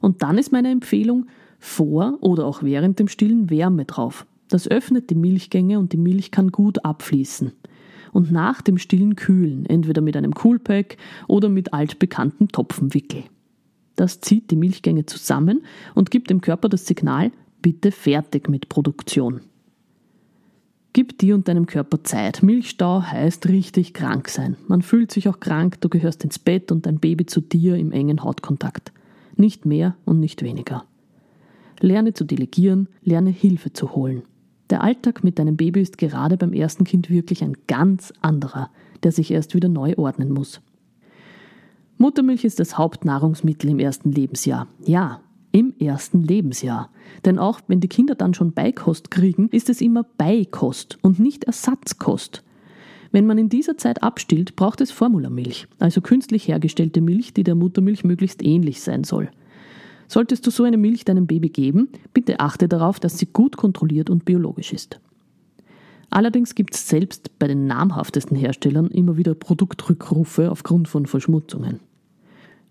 Und 0.00 0.22
dann 0.22 0.38
ist 0.38 0.52
meine 0.52 0.70
Empfehlung, 0.70 1.26
vor 1.58 2.18
oder 2.20 2.44
auch 2.44 2.62
während 2.62 2.98
dem 2.98 3.08
Stillen 3.08 3.50
Wärme 3.50 3.84
drauf. 3.84 4.26
Das 4.48 4.68
öffnet 4.68 5.10
die 5.10 5.14
Milchgänge 5.14 5.78
und 5.78 5.92
die 5.92 5.96
Milch 5.96 6.30
kann 6.30 6.52
gut 6.52 6.84
abfließen. 6.84 7.52
Und 8.12 8.30
nach 8.30 8.62
dem 8.62 8.78
Stillen 8.78 9.16
kühlen, 9.16 9.66
entweder 9.66 10.00
mit 10.00 10.16
einem 10.16 10.32
Coolpack 10.32 10.96
oder 11.28 11.48
mit 11.48 11.72
altbekanntem 11.72 12.48
Topfenwickel. 12.48 13.24
Das 13.96 14.20
zieht 14.20 14.50
die 14.50 14.56
Milchgänge 14.56 15.06
zusammen 15.06 15.62
und 15.94 16.10
gibt 16.10 16.30
dem 16.30 16.40
Körper 16.40 16.68
das 16.68 16.86
Signal, 16.86 17.32
bitte 17.62 17.90
fertig 17.90 18.48
mit 18.48 18.68
Produktion. 18.68 19.40
Gib 20.96 21.18
dir 21.18 21.34
und 21.34 21.46
deinem 21.46 21.66
Körper 21.66 22.04
Zeit. 22.04 22.42
Milchstau 22.42 23.02
heißt 23.02 23.48
richtig 23.48 23.92
krank 23.92 24.30
sein. 24.30 24.56
Man 24.66 24.80
fühlt 24.80 25.12
sich 25.12 25.28
auch 25.28 25.40
krank, 25.40 25.78
du 25.82 25.90
gehörst 25.90 26.24
ins 26.24 26.38
Bett 26.38 26.72
und 26.72 26.86
dein 26.86 27.00
Baby 27.00 27.26
zu 27.26 27.42
dir 27.42 27.76
im 27.76 27.92
engen 27.92 28.24
Hautkontakt. 28.24 28.92
Nicht 29.36 29.66
mehr 29.66 29.94
und 30.06 30.20
nicht 30.20 30.42
weniger. 30.42 30.86
Lerne 31.80 32.14
zu 32.14 32.24
delegieren, 32.24 32.88
lerne 33.02 33.28
Hilfe 33.28 33.74
zu 33.74 33.94
holen. 33.94 34.22
Der 34.70 34.82
Alltag 34.82 35.22
mit 35.22 35.38
deinem 35.38 35.58
Baby 35.58 35.82
ist 35.82 35.98
gerade 35.98 36.38
beim 36.38 36.54
ersten 36.54 36.84
Kind 36.84 37.10
wirklich 37.10 37.44
ein 37.44 37.58
ganz 37.66 38.14
anderer, 38.22 38.70
der 39.02 39.12
sich 39.12 39.30
erst 39.30 39.54
wieder 39.54 39.68
neu 39.68 39.92
ordnen 39.98 40.32
muss. 40.32 40.62
Muttermilch 41.98 42.46
ist 42.46 42.58
das 42.58 42.78
Hauptnahrungsmittel 42.78 43.68
im 43.68 43.80
ersten 43.80 44.12
Lebensjahr. 44.12 44.66
Ja, 44.86 45.20
im 45.56 45.72
ersten 45.78 46.22
Lebensjahr. 46.22 46.90
Denn 47.24 47.38
auch 47.38 47.60
wenn 47.66 47.80
die 47.80 47.88
Kinder 47.88 48.14
dann 48.14 48.34
schon 48.34 48.52
Beikost 48.52 49.10
kriegen, 49.10 49.48
ist 49.48 49.70
es 49.70 49.80
immer 49.80 50.02
Beikost 50.02 50.98
und 51.00 51.18
nicht 51.18 51.44
Ersatzkost. 51.44 52.42
Wenn 53.10 53.24
man 53.24 53.38
in 53.38 53.48
dieser 53.48 53.78
Zeit 53.78 54.02
abstillt, 54.02 54.54
braucht 54.54 54.82
es 54.82 54.90
Formulamilch, 54.90 55.66
also 55.78 56.02
künstlich 56.02 56.46
hergestellte 56.46 57.00
Milch, 57.00 57.32
die 57.32 57.42
der 57.42 57.54
Muttermilch 57.54 58.04
möglichst 58.04 58.44
ähnlich 58.44 58.82
sein 58.82 59.02
soll. 59.02 59.30
Solltest 60.08 60.46
du 60.46 60.50
so 60.50 60.64
eine 60.64 60.76
Milch 60.76 61.06
deinem 61.06 61.26
Baby 61.26 61.48
geben, 61.48 61.88
bitte 62.12 62.38
achte 62.40 62.68
darauf, 62.68 63.00
dass 63.00 63.16
sie 63.16 63.26
gut 63.26 63.56
kontrolliert 63.56 64.10
und 64.10 64.26
biologisch 64.26 64.74
ist. 64.74 65.00
Allerdings 66.10 66.54
gibt 66.54 66.74
es 66.74 66.86
selbst 66.86 67.38
bei 67.38 67.48
den 67.48 67.66
namhaftesten 67.66 68.36
Herstellern 68.36 68.88
immer 68.88 69.16
wieder 69.16 69.34
Produktrückrufe 69.34 70.50
aufgrund 70.50 70.86
von 70.86 71.06
Verschmutzungen. 71.06 71.80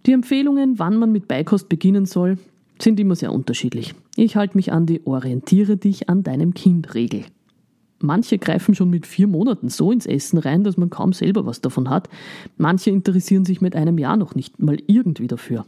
Die 0.05 0.12
Empfehlungen, 0.12 0.77
wann 0.77 0.98
man 0.98 1.12
mit 1.12 1.27
Beikost 1.27 1.67
beginnen 1.67 2.05
soll, 2.05 2.38
sind 2.79 3.00
immer 3.00 3.15
sehr 3.15 3.34
unterschiedlich. 3.34 3.94
Ich 4.15 4.36
halte 4.36 4.58
mich 4.58 4.72
an 4.72 4.86
die 4.86 5.05
Orientiere 5.05 5.77
dich 5.77 6.10
an 6.10 6.24
deinem 6.24 6.53
Kind 6.53 6.94
Regel. 6.94 7.24
Manche 8.00 8.38
greifen 8.38 8.75
schon 8.75 8.89
mit 8.89 9.08
vier 9.08 9.27
Monaten 9.27 9.70
so 9.70 9.91
ins 9.91 10.05
Essen 10.05 10.38
rein, 10.38 10.63
dass 10.63 10.77
man 10.77 10.89
kaum 10.89 11.13
selber 11.13 11.46
was 11.46 11.62
davon 11.62 11.89
hat. 11.89 12.10
Manche 12.58 12.89
interessieren 12.89 13.46
sich 13.46 13.62
mit 13.62 13.75
einem 13.75 13.98
Jahr 13.98 14.17
noch 14.17 14.36
nicht 14.36 14.62
mal 14.62 14.77
irgendwie 14.88 15.27
dafür. 15.27 15.65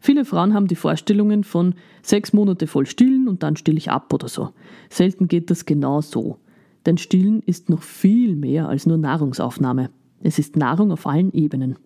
Viele 0.00 0.24
Frauen 0.24 0.54
haben 0.54 0.66
die 0.66 0.76
Vorstellungen 0.76 1.44
von 1.44 1.74
sechs 2.02 2.32
Monate 2.32 2.66
voll 2.66 2.86
stillen 2.86 3.28
und 3.28 3.42
dann 3.42 3.56
still 3.56 3.76
ich 3.76 3.90
ab 3.90 4.12
oder 4.12 4.28
so. 4.28 4.50
Selten 4.88 5.28
geht 5.28 5.50
das 5.50 5.66
genau 5.66 6.00
so. 6.00 6.38
Denn 6.86 6.98
Stillen 6.98 7.42
ist 7.42 7.68
noch 7.68 7.82
viel 7.82 8.36
mehr 8.36 8.68
als 8.68 8.86
nur 8.86 8.98
Nahrungsaufnahme. 8.98 9.90
Es 10.22 10.38
ist 10.38 10.56
Nahrung 10.56 10.92
auf 10.92 11.06
allen 11.06 11.32
Ebenen. 11.32 11.76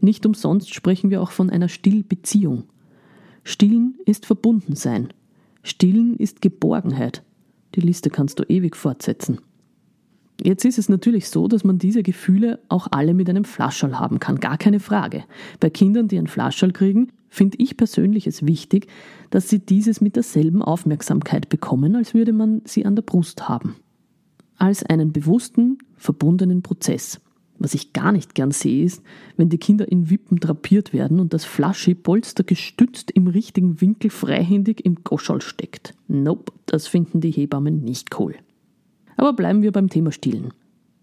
Nicht 0.00 0.24
umsonst 0.24 0.72
sprechen 0.72 1.10
wir 1.10 1.20
auch 1.20 1.30
von 1.32 1.50
einer 1.50 1.68
Stillbeziehung. 1.68 2.64
Stillen 3.48 3.94
ist 4.06 4.26
Verbundensein. 4.26 5.12
Stillen 5.62 6.16
ist 6.16 6.42
Geborgenheit. 6.42 7.22
Die 7.76 7.80
Liste 7.80 8.10
kannst 8.10 8.40
du 8.40 8.42
ewig 8.42 8.74
fortsetzen. 8.74 9.38
Jetzt 10.42 10.64
ist 10.64 10.78
es 10.78 10.88
natürlich 10.88 11.28
so, 11.28 11.46
dass 11.46 11.62
man 11.62 11.78
diese 11.78 12.02
Gefühle 12.02 12.58
auch 12.68 12.88
alle 12.90 13.14
mit 13.14 13.30
einem 13.30 13.44
Flaschall 13.44 14.00
haben 14.00 14.18
kann, 14.18 14.40
gar 14.40 14.58
keine 14.58 14.80
Frage. 14.80 15.22
Bei 15.60 15.70
Kindern, 15.70 16.08
die 16.08 16.18
ein 16.18 16.26
Flaschall 16.26 16.72
kriegen, 16.72 17.12
finde 17.28 17.58
ich 17.58 17.76
persönlich 17.76 18.26
es 18.26 18.44
wichtig, 18.44 18.88
dass 19.30 19.48
sie 19.48 19.60
dieses 19.60 20.00
mit 20.00 20.16
derselben 20.16 20.60
Aufmerksamkeit 20.60 21.48
bekommen, 21.48 21.94
als 21.94 22.14
würde 22.14 22.32
man 22.32 22.62
sie 22.64 22.84
an 22.84 22.96
der 22.96 23.04
Brust 23.04 23.48
haben. 23.48 23.76
Als 24.56 24.82
einen 24.82 25.12
bewussten, 25.12 25.78
verbundenen 25.96 26.62
Prozess. 26.62 27.20
Was 27.58 27.74
ich 27.74 27.92
gar 27.92 28.12
nicht 28.12 28.34
gern 28.34 28.50
sehe, 28.50 28.84
ist, 28.84 29.02
wenn 29.36 29.48
die 29.48 29.58
Kinder 29.58 29.90
in 29.90 30.10
Wippen 30.10 30.38
drapiert 30.38 30.92
werden 30.92 31.20
und 31.20 31.32
das 31.32 31.44
Flaschi-Polster 31.44 32.44
gestützt 32.44 33.10
im 33.10 33.26
richtigen 33.26 33.80
Winkel 33.80 34.10
freihändig 34.10 34.84
im 34.84 34.96
Goschall 35.04 35.40
steckt. 35.40 35.94
Nope, 36.08 36.52
das 36.66 36.86
finden 36.86 37.20
die 37.20 37.30
Hebammen 37.30 37.82
nicht 37.82 38.18
cool. 38.20 38.34
Aber 39.16 39.32
bleiben 39.32 39.62
wir 39.62 39.72
beim 39.72 39.88
Thema 39.88 40.12
Stillen. 40.12 40.52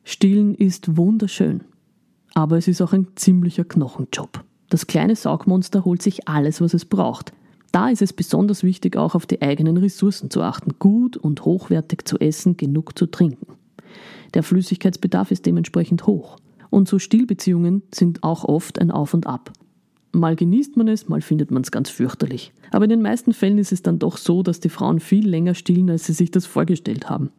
Stillen 0.03 0.53
ist 0.53 0.97
wunderschön. 0.97 1.61
Aber 2.35 2.57
es 2.57 2.67
ist 2.67 2.81
auch 2.81 2.93
ein 2.93 3.07
ziemlicher 3.15 3.63
Knochenjob. 3.63 4.43
Das 4.69 4.87
kleine 4.87 5.15
Saugmonster 5.15 5.85
holt 5.85 6.01
sich 6.01 6.27
alles, 6.27 6.61
was 6.61 6.73
es 6.73 6.85
braucht. 6.85 7.33
Da 7.71 7.89
ist 7.89 8.01
es 8.01 8.13
besonders 8.13 8.63
wichtig, 8.63 8.97
auch 8.97 9.15
auf 9.15 9.25
die 9.25 9.41
eigenen 9.41 9.77
Ressourcen 9.77 10.29
zu 10.29 10.41
achten, 10.41 10.75
gut 10.77 11.17
und 11.17 11.43
hochwertig 11.45 12.05
zu 12.05 12.19
essen, 12.19 12.57
genug 12.57 12.97
zu 12.97 13.07
trinken. 13.07 13.53
Der 14.33 14.43
Flüssigkeitsbedarf 14.43 15.31
ist 15.31 15.45
dementsprechend 15.45 16.05
hoch. 16.05 16.37
Und 16.73 16.87
so 16.87 16.97
Stillbeziehungen 16.97 17.83
sind 17.93 18.23
auch 18.23 18.45
oft 18.45 18.79
ein 18.81 18.89
Auf 18.89 19.13
und 19.13 19.27
Ab. 19.27 19.53
Mal 20.11 20.35
genießt 20.35 20.75
man 20.75 20.87
es, 20.87 21.07
mal 21.07 21.21
findet 21.21 21.51
man 21.51 21.61
es 21.61 21.69
ganz 21.69 21.91
fürchterlich. 21.91 22.51
Aber 22.71 22.85
in 22.85 22.89
den 22.89 23.03
meisten 23.03 23.31
Fällen 23.31 23.59
ist 23.59 23.71
es 23.71 23.83
dann 23.83 23.99
doch 23.99 24.17
so, 24.17 24.41
dass 24.41 24.59
die 24.59 24.69
Frauen 24.69 24.99
viel 24.99 25.29
länger 25.29 25.53
stillen, 25.53 25.91
als 25.91 26.05
sie 26.05 26.13
sich 26.13 26.31
das 26.31 26.47
vorgestellt 26.47 27.11
haben. 27.11 27.29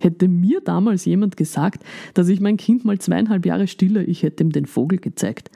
Hätte 0.00 0.26
mir 0.26 0.60
damals 0.60 1.04
jemand 1.04 1.36
gesagt, 1.36 1.84
dass 2.14 2.28
ich 2.28 2.40
mein 2.40 2.56
Kind 2.56 2.84
mal 2.84 2.98
zweieinhalb 2.98 3.46
Jahre 3.46 3.68
stille, 3.68 4.02
ich 4.02 4.24
hätte 4.24 4.42
ihm 4.42 4.50
den 4.50 4.66
Vogel 4.66 4.98
gezeigt. 4.98 5.52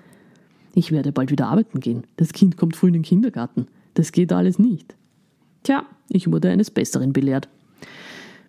Ich 0.77 0.93
werde 0.93 1.11
bald 1.11 1.33
wieder 1.33 1.49
arbeiten 1.49 1.81
gehen. 1.81 2.05
Das 2.17 2.33
Kind 2.33 2.57
kommt 2.57 2.77
früh 2.77 2.87
in 2.87 2.93
den 2.93 3.03
Kindergarten. 3.03 3.67
Das 3.95 4.13
geht 4.13 4.33
alles 4.33 4.61
nicht. 4.61 4.95
Tja, 5.65 5.87
ich 6.09 6.31
wurde 6.31 6.51
eines 6.51 6.71
Besseren 6.71 7.13
belehrt. 7.13 7.49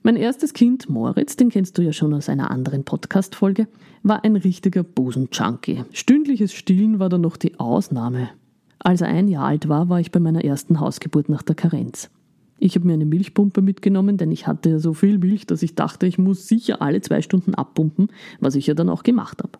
Mein 0.05 0.17
erstes 0.17 0.53
Kind, 0.53 0.87
Moritz, 0.87 1.35
den 1.35 1.49
kennst 1.49 1.79
du 1.79 1.81
ja 1.81 1.91
schon 1.91 2.13
aus 2.13 2.29
einer 2.29 2.51
anderen 2.51 2.83
Podcast-Folge, 2.83 3.67
war 4.03 4.23
ein 4.23 4.35
richtiger 4.35 4.83
Busenjunkie. 4.83 5.83
Stündliches 5.93 6.53
Stillen 6.53 6.99
war 6.99 7.09
dann 7.09 7.21
noch 7.21 7.37
die 7.37 7.59
Ausnahme. 7.59 8.29
Als 8.77 9.01
er 9.01 9.07
ein 9.07 9.27
Jahr 9.27 9.45
alt 9.45 9.67
war, 9.67 9.89
war 9.89 9.99
ich 9.99 10.11
bei 10.11 10.19
meiner 10.19 10.45
ersten 10.45 10.79
Hausgeburt 10.79 11.27
nach 11.27 11.41
der 11.41 11.55
Karenz. 11.55 12.11
Ich 12.59 12.75
habe 12.75 12.85
mir 12.85 12.93
eine 12.93 13.07
Milchpumpe 13.07 13.63
mitgenommen, 13.63 14.17
denn 14.17 14.29
ich 14.29 14.45
hatte 14.45 14.69
ja 14.69 14.77
so 14.77 14.93
viel 14.93 15.17
Milch, 15.17 15.47
dass 15.47 15.63
ich 15.63 15.73
dachte, 15.73 16.05
ich 16.05 16.19
muss 16.19 16.47
sicher 16.47 16.83
alle 16.83 17.01
zwei 17.01 17.23
Stunden 17.23 17.55
abpumpen, 17.55 18.09
was 18.39 18.53
ich 18.53 18.67
ja 18.67 18.75
dann 18.75 18.89
auch 18.89 19.01
gemacht 19.01 19.41
habe. 19.41 19.57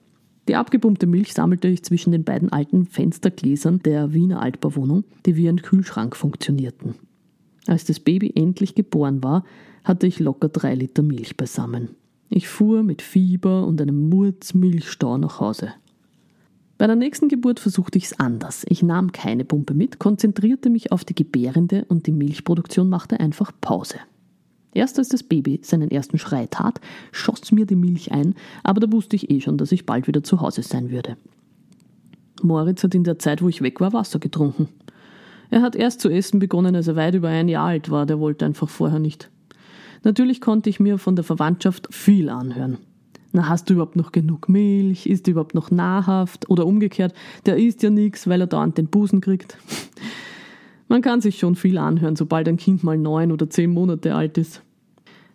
Die 0.48 0.56
abgepumpte 0.56 1.08
Milch 1.08 1.34
sammelte 1.34 1.70
ich 1.70 1.82
zwischen 1.82 2.12
den 2.12 2.24
beiden 2.24 2.52
alten 2.52 2.86
Fenstergläsern 2.86 3.80
der 3.80 4.14
Wiener 4.14 4.44
Altbauwohnung, 4.44 5.06
die 5.26 5.38
wie 5.38 5.50
ein 5.50 5.64
Kühlschrank 5.64 6.16
funktionierten. 6.16 6.94
Als 7.66 7.86
das 7.86 8.00
Baby 8.00 8.32
endlich 8.36 8.76
geboren 8.76 9.24
war, 9.24 9.44
hatte 9.86 10.08
ich 10.08 10.20
locker 10.20 10.50
drei 10.50 10.76
Liter 10.76 11.04
Milch 11.04 11.38
beisammen. 11.38 11.90
Ich 12.30 12.50
fuhr 12.50 12.84
mit 12.84 13.02
Fieber 13.02 13.66
und 13.66 13.80
einem 13.80 14.10
Murz-Milchstau 14.10 15.18
nach 15.18 15.40
Hause. 15.40 15.72
Bei 16.78 16.88
der 16.88 16.98
nächsten 16.98 17.30
Geburt 17.30 17.62
versuchte 17.62 17.98
ich 17.98 18.06
es 18.06 18.20
anders. 18.20 18.66
Ich 18.68 18.84
nahm 18.84 19.14
keine 19.14 19.46
Pumpe 19.46 19.74
mit, 19.74 20.00
konzentrierte 20.00 20.70
mich 20.70 20.92
auf 20.92 21.06
die 21.06 21.16
Gebärende 21.16 21.86
und 21.88 22.08
die 22.08 22.12
Milchproduktion 22.12 22.90
machte 22.90 23.20
einfach 23.20 23.52
Pause. 23.62 23.98
Erst 24.74 25.00
als 25.00 25.08
das 25.08 25.24
Baby 25.24 25.62
seinen 25.64 25.90
ersten 25.90 26.18
Schrei 26.18 26.48
tat, 26.48 26.82
schoss 27.14 27.54
mir 27.54 27.66
die 27.66 27.78
Milch 27.78 28.12
ein, 28.12 28.36
aber 28.64 28.82
da 28.82 28.92
wusste 28.92 29.16
ich 29.16 29.30
eh 29.30 29.40
schon, 29.40 29.58
dass 29.58 29.72
ich 29.72 29.86
bald 29.86 30.08
wieder 30.08 30.22
zu 30.22 30.42
Hause 30.42 30.64
sein 30.64 30.92
würde. 30.92 31.16
Moritz 32.42 32.84
hat 32.84 32.94
in 32.94 33.06
der 33.06 33.20
Zeit, 33.20 33.42
wo 33.42 33.48
ich 33.48 33.62
weg 33.62 33.80
war, 33.80 33.94
Wasser 33.94 34.20
getrunken. 34.20 34.68
Er 35.50 35.62
hat 35.62 35.76
erst 35.78 36.02
zu 36.02 36.10
essen 36.10 36.40
begonnen, 36.40 36.76
als 36.76 36.88
er 36.88 36.98
weit 36.98 37.16
über 37.16 37.30
ein 37.30 37.48
Jahr 37.48 37.68
alt 37.68 37.90
war, 37.90 38.06
der 38.06 38.20
wollte 38.20 38.46
einfach 38.46 38.68
vorher 38.68 39.00
nicht. 39.00 39.30
Natürlich 40.06 40.40
konnte 40.40 40.70
ich 40.70 40.80
mir 40.80 41.00
von 41.00 41.16
der 41.16 41.26
Verwandtschaft 41.26 41.94
viel 41.94 42.30
anhören. 42.30 42.78
Na, 43.34 43.50
hast 43.50 43.70
du 43.70 43.74
überhaupt 43.74 43.96
noch 43.96 44.12
genug 44.12 44.48
Milch? 44.48 45.08
Ist 45.08 45.28
überhaupt 45.28 45.56
noch 45.56 45.72
nahrhaft? 45.72 46.48
Oder 46.48 46.68
umgekehrt, 46.68 47.14
der 47.48 47.58
isst 47.58 47.82
ja 47.82 47.90
nichts, 47.90 48.28
weil 48.28 48.40
er 48.40 48.48
dauernd 48.48 48.78
den 48.78 48.88
Busen 48.88 49.20
kriegt. 49.20 49.58
Man 50.88 51.02
kann 51.02 51.22
sich 51.22 51.40
schon 51.40 51.56
viel 51.56 51.80
anhören, 51.80 52.16
sobald 52.16 52.48
ein 52.48 52.58
Kind 52.58 52.84
mal 52.84 53.00
neun 53.00 53.32
oder 53.32 53.50
zehn 53.50 53.72
Monate 53.72 54.14
alt 54.14 54.38
ist. 54.38 54.62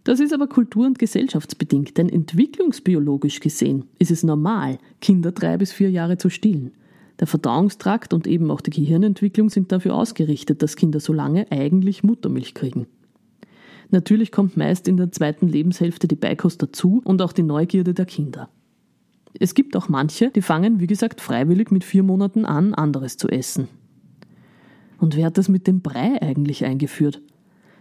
Das 0.05 0.21
ist 0.21 0.33
aber 0.33 0.47
kultur- 0.47 0.87
und 0.87 1.01
gesellschaftsbedingt, 1.01 1.99
denn 1.99 2.09
entwicklungsbiologisch 2.09 3.41
gesehen 3.41 3.87
ist 3.99 4.13
es 4.13 4.23
normal, 4.23 4.79
Kinder 5.01 5.33
drei 5.33 5.59
bis 5.59 5.73
vier 5.73 5.91
Jahre 5.91 6.17
zu 6.17 6.31
stillen. 6.31 6.71
Der 7.19 7.27
Verdauungstrakt 7.27 8.15
und 8.15 8.29
eben 8.29 8.51
auch 8.53 8.61
die 8.61 8.71
Gehirnentwicklung 8.71 9.51
sind 9.51 9.73
dafür 9.73 9.97
ausgerichtet, 9.97 10.63
dass 10.63 10.77
Kinder 10.77 11.01
so 11.01 11.13
lange 11.13 11.51
eigentlich 11.51 12.05
Muttermilch 12.05 12.55
kriegen. 12.55 12.87
Natürlich 13.91 14.31
kommt 14.31 14.57
meist 14.57 14.87
in 14.87 14.97
der 14.97 15.11
zweiten 15.11 15.49
Lebenshälfte 15.49 16.07
die 16.07 16.17
Beikost 16.17 16.63
dazu 16.63 17.01
und 17.05 17.23
auch 17.23 17.33
die 17.33 17.43
Neugierde 17.43 17.95
der 17.95 18.07
Kinder. 18.07 18.49
Es 19.39 19.55
gibt 19.55 19.77
auch 19.77 19.89
manche, 19.89 20.31
die 20.31 20.43
fangen, 20.43 20.81
wie 20.81 20.87
gesagt, 20.87 21.21
freiwillig 21.21 21.71
mit 21.71 21.85
vier 21.85 22.03
Monaten 22.03 22.45
an, 22.45 22.75
anderes 22.75 23.17
zu 23.17 23.29
essen. 23.29 23.69
Und 24.99 25.17
wer 25.17 25.27
hat 25.27 25.39
das 25.39 25.49
mit 25.49 25.67
dem 25.67 25.81
Brei 25.81 26.21
eigentlich 26.21 26.65
eingeführt? 26.65 27.21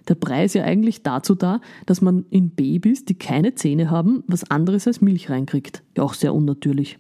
Der 0.08 0.16
Brei 0.16 0.46
ist 0.46 0.56
ja 0.56 0.63
eigentlich 0.63 1.04
dazu 1.04 1.36
da, 1.36 1.62
dass 1.86 2.01
man 2.01 2.25
in 2.30 2.51
Babys, 2.51 3.06
die 3.06 3.16
keine 3.16 3.56
Zähne 3.56 3.92
haben, 3.92 4.24
was 4.28 4.50
anderes 4.50 4.88
als 4.88 5.01
Milch 5.01 5.30
reinkriegt. 5.30 5.84
Ja, 5.98 6.04
auch 6.04 6.13
sehr 6.13 6.34
unnatürlich. 6.34 6.98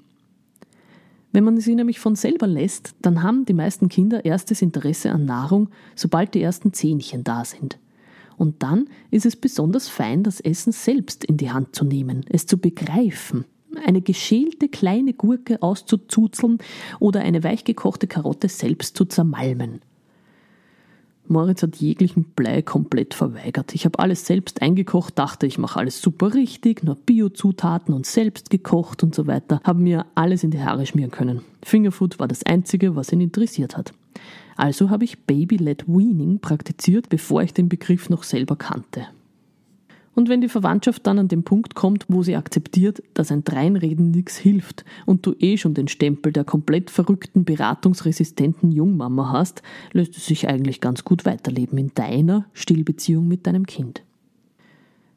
Wenn 1.31 1.43
man 1.43 1.59
sie 1.59 1.75
nämlich 1.75 1.99
von 1.99 2.15
selber 2.15 2.47
lässt, 2.47 2.95
dann 3.01 3.23
haben 3.23 3.45
die 3.45 3.53
meisten 3.53 3.87
Kinder 3.87 4.25
erstes 4.25 4.61
Interesse 4.61 5.11
an 5.11 5.25
Nahrung, 5.25 5.69
sobald 5.95 6.33
die 6.33 6.41
ersten 6.41 6.73
Zähnchen 6.73 7.23
da 7.23 7.45
sind. 7.45 7.79
Und 8.39 8.63
dann 8.63 8.87
ist 9.11 9.25
es 9.25 9.35
besonders 9.35 9.89
fein, 9.89 10.23
das 10.23 10.39
Essen 10.39 10.71
selbst 10.71 11.25
in 11.25 11.35
die 11.35 11.51
Hand 11.51 11.75
zu 11.75 11.83
nehmen, 11.83 12.25
es 12.29 12.45
zu 12.45 12.57
begreifen, 12.57 13.43
eine 13.85 14.01
geschälte 14.01 14.69
kleine 14.69 15.13
Gurke 15.13 15.61
auszuzuzeln 15.61 16.59
oder 17.01 17.19
eine 17.19 17.43
weichgekochte 17.43 18.07
Karotte 18.07 18.47
selbst 18.47 18.95
zu 18.95 19.03
zermalmen. 19.03 19.81
Moritz 21.27 21.63
hat 21.63 21.75
jeglichen 21.75 22.23
Blei 22.23 22.61
komplett 22.61 23.13
verweigert. 23.13 23.75
Ich 23.75 23.83
habe 23.83 23.99
alles 23.99 24.25
selbst 24.25 24.61
eingekocht, 24.61 25.19
dachte, 25.19 25.45
ich 25.45 25.57
mache 25.57 25.77
alles 25.77 26.01
super 26.01 26.33
richtig, 26.33 26.81
nur 26.81 26.95
Biozutaten 26.95 27.93
und 27.93 28.05
selbst 28.05 28.49
gekocht 28.49 29.03
und 29.03 29.13
so 29.13 29.27
weiter. 29.27 29.59
Haben 29.65 29.83
mir 29.83 30.05
alles 30.15 30.45
in 30.45 30.51
die 30.51 30.61
Haare 30.63 30.85
schmieren 30.85 31.11
können. 31.11 31.41
Fingerfood 31.61 32.19
war 32.19 32.29
das 32.29 32.43
Einzige, 32.43 32.95
was 32.95 33.11
ihn 33.11 33.19
interessiert 33.19 33.75
hat. 33.75 33.93
Also 34.55 34.89
habe 34.89 35.05
ich 35.05 35.19
Baby-led 35.25 35.87
Weaning 35.87 36.39
praktiziert, 36.39 37.09
bevor 37.09 37.43
ich 37.43 37.53
den 37.53 37.69
Begriff 37.69 38.09
noch 38.09 38.23
selber 38.23 38.55
kannte. 38.55 39.07
Und 40.19 40.27
wenn 40.27 40.41
die 40.41 40.49
Verwandtschaft 40.49 41.07
dann 41.07 41.17
an 41.17 41.29
den 41.29 41.43
Punkt 41.43 41.75
kommt, 41.75 42.05
wo 42.09 42.23
sie 42.23 42.35
akzeptiert, 42.35 43.01
dass 43.13 43.31
ein 43.31 43.45
Dreinreden 43.45 44.11
nichts 44.11 44.35
hilft 44.35 44.83
und 45.05 45.25
du 45.25 45.33
eh 45.39 45.55
schon 45.55 45.75
den 45.75 45.87
Stempel 45.87 46.33
der 46.33 46.43
komplett 46.43 46.89
verrückten, 46.89 47.45
beratungsresistenten 47.45 48.69
Jungmama 48.69 49.31
hast, 49.31 49.61
löst 49.93 50.17
es 50.17 50.25
sich 50.25 50.49
eigentlich 50.49 50.81
ganz 50.81 51.05
gut 51.05 51.23
weiterleben 51.23 51.77
in 51.77 51.91
deiner 51.95 52.45
Stillbeziehung 52.51 53.29
mit 53.29 53.47
deinem 53.47 53.65
Kind. 53.65 54.03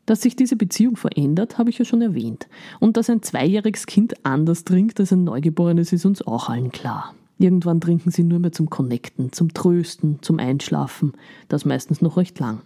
Dass 0.06 0.20
sich 0.22 0.36
diese 0.36 0.54
Beziehung 0.54 0.96
verändert, 0.96 1.58
habe 1.58 1.70
ich 1.70 1.78
ja 1.78 1.84
schon 1.84 2.02
erwähnt. 2.02 2.46
Und 2.78 2.96
dass 2.96 3.10
ein 3.10 3.22
zweijähriges 3.22 3.86
Kind 3.86 4.24
anders 4.24 4.62
trinkt 4.62 5.00
als 5.00 5.12
ein 5.12 5.24
Neugeborenes, 5.24 5.92
ist 5.92 6.04
uns 6.04 6.22
auch 6.22 6.48
allen 6.48 6.70
klar. 6.70 7.12
Irgendwann 7.42 7.80
trinken 7.80 8.12
sie 8.12 8.22
nur 8.22 8.38
mehr 8.38 8.52
zum 8.52 8.70
Connecten, 8.70 9.32
zum 9.32 9.52
Trösten, 9.52 10.18
zum 10.22 10.38
Einschlafen, 10.38 11.14
das 11.48 11.64
meistens 11.64 12.00
noch 12.00 12.16
recht 12.16 12.38
lang. 12.38 12.60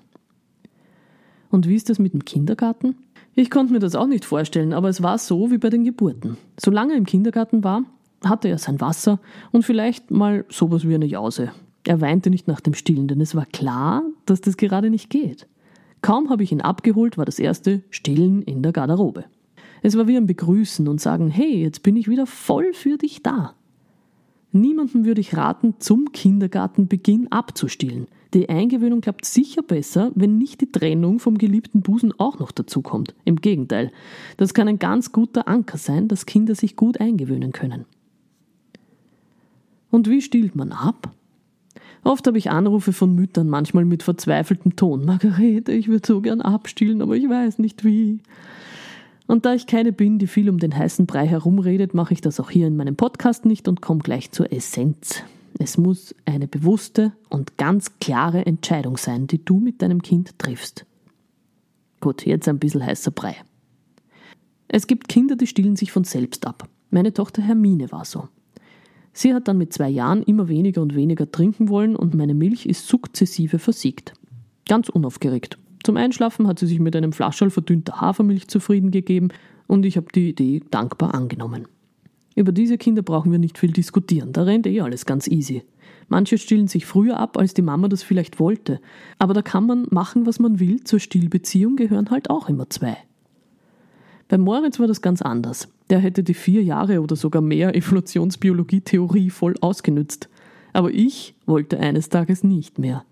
Und 1.49 1.67
wie 1.67 1.77
ist 1.77 1.89
das 1.89 1.99
mit 1.99 2.13
dem 2.13 2.27
Kindergarten? 2.27 2.95
Ich 3.35 3.51
konnte 3.51 3.73
mir 3.73 3.79
das 3.79 3.95
auch 3.95 4.07
nicht 4.07 4.27
vorstellen, 4.27 4.75
aber 4.75 4.91
es 4.91 5.03
war 5.03 5.17
so 5.17 5.51
wie 5.51 5.57
bei 5.57 5.71
den 5.71 5.85
Geburten. 5.85 6.37
Solange 6.61 6.93
er 6.93 6.99
im 6.99 7.07
Kindergarten 7.07 7.65
war, 7.65 7.85
hatte 8.23 8.49
er 8.49 8.59
sein 8.59 8.79
Wasser 8.83 9.19
und 9.51 9.65
vielleicht 9.65 10.11
mal 10.11 10.45
sowas 10.51 10.87
wie 10.87 10.95
eine 10.95 11.07
Jause. 11.07 11.53
Er 11.85 12.03
weinte 12.03 12.29
nicht 12.29 12.47
nach 12.47 12.61
dem 12.61 12.75
Stillen, 12.75 13.09
denn 13.09 13.23
es 13.23 13.35
war 13.35 13.47
klar, 13.47 14.03
dass 14.27 14.43
das 14.43 14.59
gerade 14.59 14.91
nicht 14.91 15.09
geht. 15.09 15.49
Kaum 16.03 16.29
habe 16.29 16.43
ich 16.43 16.53
ihn 16.53 16.61
abgeholt, 16.61 17.17
war 17.17 17.25
das 17.25 17.39
erste 17.39 17.83
Stillen 17.89 18.43
in 18.43 18.63
der 18.63 18.73
Garderobe. 18.73 19.25
Es 19.81 19.97
war 19.97 20.07
wie 20.07 20.19
ein 20.19 20.27
Begrüßen 20.27 20.87
und 20.87 21.01
sagen, 21.01 21.31
hey, 21.31 21.63
jetzt 21.63 21.83
bin 21.83 21.97
ich 21.97 22.09
wieder 22.09 22.27
voll 22.27 22.75
für 22.75 22.99
dich 22.99 23.23
da. 23.23 23.55
Niemandem 24.53 25.05
würde 25.05 25.21
ich 25.21 25.37
raten, 25.37 25.75
zum 25.79 26.13
Kindergartenbeginn 26.13 27.31
abzustillen. 27.31 28.07
Die 28.35 28.49
Eingewöhnung 28.49 29.01
klappt 29.01 29.25
sicher 29.25 29.63
besser, 29.63 30.13
wenn 30.15 30.37
nicht 30.39 30.61
die 30.61 30.71
Trennung 30.71 31.21
vom 31.21 31.39
geliebten 31.39 31.83
Busen 31.83 32.13
auch 32.19 32.39
noch 32.39 32.53
dazukommt. 32.53 33.15
Im 33.25 33.37
Gegenteil, 33.37 33.93
das 34.37 34.55
kann 34.55 34.69
ein 34.69 34.79
ganz 34.79 35.13
guter 35.13 35.49
Anker 35.49 35.79
sein, 35.79 36.09
dass 36.09 36.27
Kinder 36.27 36.55
sich 36.55 36.77
gut 36.77 37.01
eingewöhnen 37.01 37.53
können. 37.53 37.85
Und 39.91 40.09
wie 40.11 40.21
stillt 40.21 40.57
man 40.57 40.73
ab? 40.73 41.15
Oft 42.05 42.27
habe 42.27 42.39
ich 42.39 42.51
Anrufe 42.51 42.93
von 42.93 43.15
Müttern, 43.15 43.49
manchmal 43.49 43.85
mit 43.85 44.03
verzweifeltem 44.03 44.77
Ton. 44.77 45.05
Margarete, 45.05 45.73
ich 45.73 45.89
würde 45.89 46.07
so 46.07 46.21
gern 46.21 46.41
abstillen, 46.41 47.03
aber 47.03 47.17
ich 47.17 47.29
weiß 47.29 47.59
nicht 47.59 47.85
wie. 47.85 48.21
Und 49.27 49.45
da 49.45 49.55
ich 49.55 49.67
keine 49.67 49.93
bin, 49.93 50.19
die 50.19 50.27
viel 50.27 50.49
um 50.49 50.59
den 50.59 50.77
heißen 50.77 51.07
Brei 51.07 51.27
herumredet, 51.27 51.95
mache 51.95 52.15
ich 52.15 52.21
das 52.21 52.39
auch 52.39 52.51
hier 52.51 52.67
in 52.67 52.77
meinem 52.77 52.97
Podcast 52.97 53.45
nicht 53.45 53.67
und 53.69 53.83
komme 53.83 54.01
gleich 54.01 54.31
zur 54.31 54.53
Essenz. 54.53 55.23
Es 55.59 55.79
muss 55.79 56.15
eine 56.27 56.47
bewusste 56.47 57.13
und 57.29 57.57
ganz 57.57 57.99
klare 57.99 58.47
Entscheidung 58.47 58.97
sein, 58.97 59.27
die 59.27 59.45
du 59.45 59.59
mit 59.59 59.83
deinem 59.83 60.03
Kind 60.03 60.39
triffst. 60.39 60.87
Gut, 62.01 62.27
jetzt 62.27 62.47
ein 62.49 62.59
bisschen 62.59 62.85
heißer 62.85 63.11
Brei. 63.11 63.37
Es 64.69 64.87
gibt 64.87 65.09
Kinder, 65.09 65.37
die 65.37 65.47
stillen 65.47 65.77
sich 65.77 65.93
von 65.93 66.05
selbst 66.05 66.47
ab. 66.47 66.69
Meine 66.91 67.13
Tochter 67.13 67.43
Hermine 67.43 67.91
war 67.91 68.05
so. 68.05 68.29
Sie 69.13 69.33
hat 69.33 69.49
dann 69.49 69.59
mit 69.59 69.73
zwei 69.73 69.89
Jahren 69.89 70.23
immer 70.23 70.49
weniger 70.49 70.83
und 70.83 70.95
weniger 70.95 71.31
trinken 71.31 71.69
wollen 71.69 71.97
und 71.97 72.15
meine 72.15 72.35
Milch 72.35 72.67
ist 72.67 72.87
sukzessive 72.87 73.59
versiegt. 73.59 74.13
Ganz 74.69 74.89
unaufgeregt. 74.89 75.59
Zum 75.87 75.97
Einschlafen 75.97 76.49
hat 76.49 76.59
sie 76.59 76.67
sich 76.67 76.81
mit 76.81 76.97
einem 76.97 77.13
Flascherl 77.13 77.49
verdünnter 77.49 78.01
Hafermilch 78.01 78.49
zufrieden 78.49 78.91
gegeben 78.91 79.29
und 79.69 79.87
ich 79.87 79.97
habe 79.97 80.09
die 80.13 80.31
Idee 80.31 80.65
dankbar 80.73 81.15
angenommen. 81.15 81.69
Über 82.35 82.51
diese 82.51 82.77
Kinder 82.77 83.03
brauchen 83.03 83.31
wir 83.31 83.39
nicht 83.39 83.57
viel 83.57 83.71
diskutieren, 83.71 84.33
da 84.33 84.43
rennt 84.43 84.67
eh 84.67 84.81
alles 84.81 85.07
ganz 85.07 85.29
easy. 85.29 85.63
Manche 86.09 86.39
stillen 86.39 86.67
sich 86.67 86.87
früher 86.87 87.21
ab, 87.21 87.39
als 87.39 87.55
die 87.55 87.63
Mama 87.63 87.87
das 87.87 88.03
vielleicht 88.03 88.41
wollte, 88.41 88.81
aber 89.21 89.33
da 89.33 89.43
kann 89.43 89.65
man 89.65 89.87
machen, 89.91 90.27
was 90.27 90.41
man 90.41 90.59
will, 90.59 90.83
zur 90.83 90.99
Stillbeziehung 90.99 91.77
gehören 91.77 92.11
halt 92.11 92.31
auch 92.31 92.49
immer 92.49 92.69
zwei. 92.69 92.97
Bei 94.27 94.39
Moritz 94.39 94.81
war 94.81 94.89
das 94.89 95.03
ganz 95.03 95.23
anders. 95.23 95.69
Der 95.89 96.01
hätte 96.01 96.25
die 96.25 96.35
vier 96.35 96.65
Jahre 96.65 97.01
oder 97.01 97.15
sogar 97.15 97.43
mehr 97.43 97.77
Evolutionsbiologie-Theorie 97.77 99.31
voll 99.31 99.55
ausgenützt. 99.61 100.29
Aber 100.73 100.91
ich 100.91 101.37
wollte 101.47 101.79
eines 101.79 102.09
Tages 102.09 102.43
nicht 102.43 102.81
mehr. 102.81 103.05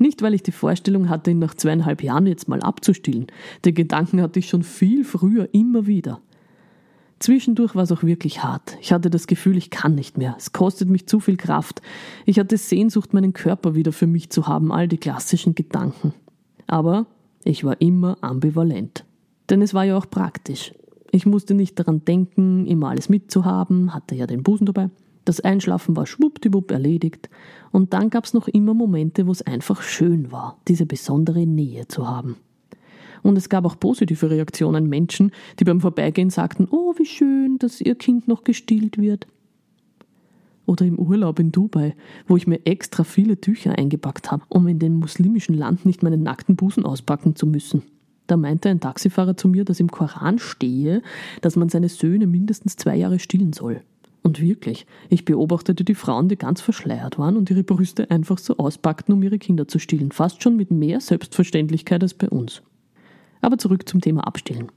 Nicht, 0.00 0.22
weil 0.22 0.32
ich 0.32 0.42
die 0.42 0.50
Vorstellung 0.50 1.10
hatte, 1.10 1.30
ihn 1.30 1.38
nach 1.38 1.54
zweieinhalb 1.54 2.02
Jahren 2.02 2.26
jetzt 2.26 2.48
mal 2.48 2.62
abzustillen. 2.62 3.26
Den 3.66 3.74
Gedanken 3.74 4.22
hatte 4.22 4.38
ich 4.38 4.48
schon 4.48 4.62
viel 4.62 5.04
früher 5.04 5.50
immer 5.52 5.86
wieder. 5.86 6.22
Zwischendurch 7.18 7.74
war 7.74 7.82
es 7.82 7.92
auch 7.92 8.02
wirklich 8.02 8.42
hart. 8.42 8.78
Ich 8.80 8.92
hatte 8.92 9.10
das 9.10 9.26
Gefühl, 9.26 9.58
ich 9.58 9.68
kann 9.68 9.94
nicht 9.94 10.16
mehr. 10.16 10.34
Es 10.38 10.52
kostet 10.54 10.88
mich 10.88 11.06
zu 11.06 11.20
viel 11.20 11.36
Kraft. 11.36 11.82
Ich 12.24 12.38
hatte 12.38 12.56
Sehnsucht, 12.56 13.12
meinen 13.12 13.34
Körper 13.34 13.74
wieder 13.74 13.92
für 13.92 14.06
mich 14.06 14.30
zu 14.30 14.46
haben, 14.46 14.72
all 14.72 14.88
die 14.88 14.96
klassischen 14.96 15.54
Gedanken. 15.54 16.14
Aber 16.66 17.04
ich 17.44 17.62
war 17.62 17.78
immer 17.82 18.16
ambivalent. 18.22 19.04
Denn 19.50 19.60
es 19.60 19.74
war 19.74 19.84
ja 19.84 19.98
auch 19.98 20.08
praktisch. 20.08 20.72
Ich 21.10 21.26
musste 21.26 21.52
nicht 21.52 21.78
daran 21.78 22.06
denken, 22.06 22.64
immer 22.64 22.88
alles 22.88 23.10
mitzuhaben, 23.10 23.92
hatte 23.92 24.14
ja 24.14 24.26
den 24.26 24.42
Busen 24.42 24.64
dabei. 24.64 24.88
Das 25.30 25.38
Einschlafen 25.38 25.94
war 25.94 26.06
schwuppdiwupp 26.06 26.72
erledigt. 26.72 27.30
Und 27.70 27.92
dann 27.92 28.10
gab 28.10 28.24
es 28.24 28.34
noch 28.34 28.48
immer 28.48 28.74
Momente, 28.74 29.28
wo 29.28 29.30
es 29.30 29.42
einfach 29.42 29.80
schön 29.80 30.32
war, 30.32 30.58
diese 30.66 30.86
besondere 30.86 31.46
Nähe 31.46 31.86
zu 31.86 32.08
haben. 32.08 32.34
Und 33.22 33.38
es 33.38 33.48
gab 33.48 33.64
auch 33.64 33.78
positive 33.78 34.28
Reaktionen, 34.28 34.88
Menschen, 34.88 35.30
die 35.60 35.62
beim 35.62 35.80
Vorbeigehen 35.82 36.30
sagten, 36.30 36.66
oh, 36.68 36.94
wie 36.96 37.06
schön, 37.06 37.58
dass 37.60 37.80
ihr 37.80 37.94
Kind 37.94 38.26
noch 38.26 38.42
gestillt 38.42 38.98
wird. 38.98 39.28
Oder 40.66 40.84
im 40.84 40.98
Urlaub 40.98 41.38
in 41.38 41.52
Dubai, 41.52 41.94
wo 42.26 42.36
ich 42.36 42.48
mir 42.48 42.66
extra 42.66 43.04
viele 43.04 43.40
Tücher 43.40 43.78
eingepackt 43.78 44.32
habe, 44.32 44.42
um 44.48 44.66
in 44.66 44.80
dem 44.80 44.94
muslimischen 44.94 45.54
Land 45.54 45.86
nicht 45.86 46.02
meinen 46.02 46.24
nackten 46.24 46.56
Busen 46.56 46.84
auspacken 46.84 47.36
zu 47.36 47.46
müssen. 47.46 47.84
Da 48.26 48.36
meinte 48.36 48.68
ein 48.68 48.80
Taxifahrer 48.80 49.36
zu 49.36 49.46
mir, 49.46 49.64
dass 49.64 49.78
im 49.78 49.92
Koran 49.92 50.40
stehe, 50.40 51.02
dass 51.40 51.54
man 51.54 51.68
seine 51.68 51.88
Söhne 51.88 52.26
mindestens 52.26 52.74
zwei 52.74 52.96
Jahre 52.96 53.20
stillen 53.20 53.52
soll. 53.52 53.82
Und 54.30 54.40
wirklich, 54.40 54.86
ich 55.08 55.24
beobachtete 55.24 55.82
die 55.82 55.96
Frauen, 55.96 56.28
die 56.28 56.36
ganz 56.36 56.60
verschleiert 56.60 57.18
waren 57.18 57.36
und 57.36 57.50
ihre 57.50 57.64
Brüste 57.64 58.12
einfach 58.12 58.38
so 58.38 58.58
auspackten, 58.58 59.12
um 59.12 59.20
ihre 59.24 59.40
Kinder 59.40 59.66
zu 59.66 59.80
stillen, 59.80 60.12
fast 60.12 60.40
schon 60.40 60.54
mit 60.54 60.70
mehr 60.70 61.00
Selbstverständlichkeit 61.00 62.00
als 62.00 62.14
bei 62.14 62.28
uns. 62.28 62.62
Aber 63.40 63.58
zurück 63.58 63.88
zum 63.88 64.00
Thema 64.00 64.24
Abstillen. 64.24 64.70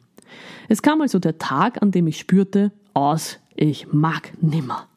Es 0.70 0.82
kam 0.82 1.02
also 1.02 1.20
der 1.20 1.38
Tag, 1.38 1.84
an 1.84 1.92
dem 1.92 2.08
ich 2.08 2.18
spürte, 2.18 2.72
aus, 2.96 3.38
ich 3.56 3.94
mag 3.94 4.34
nimmer. 4.42 4.88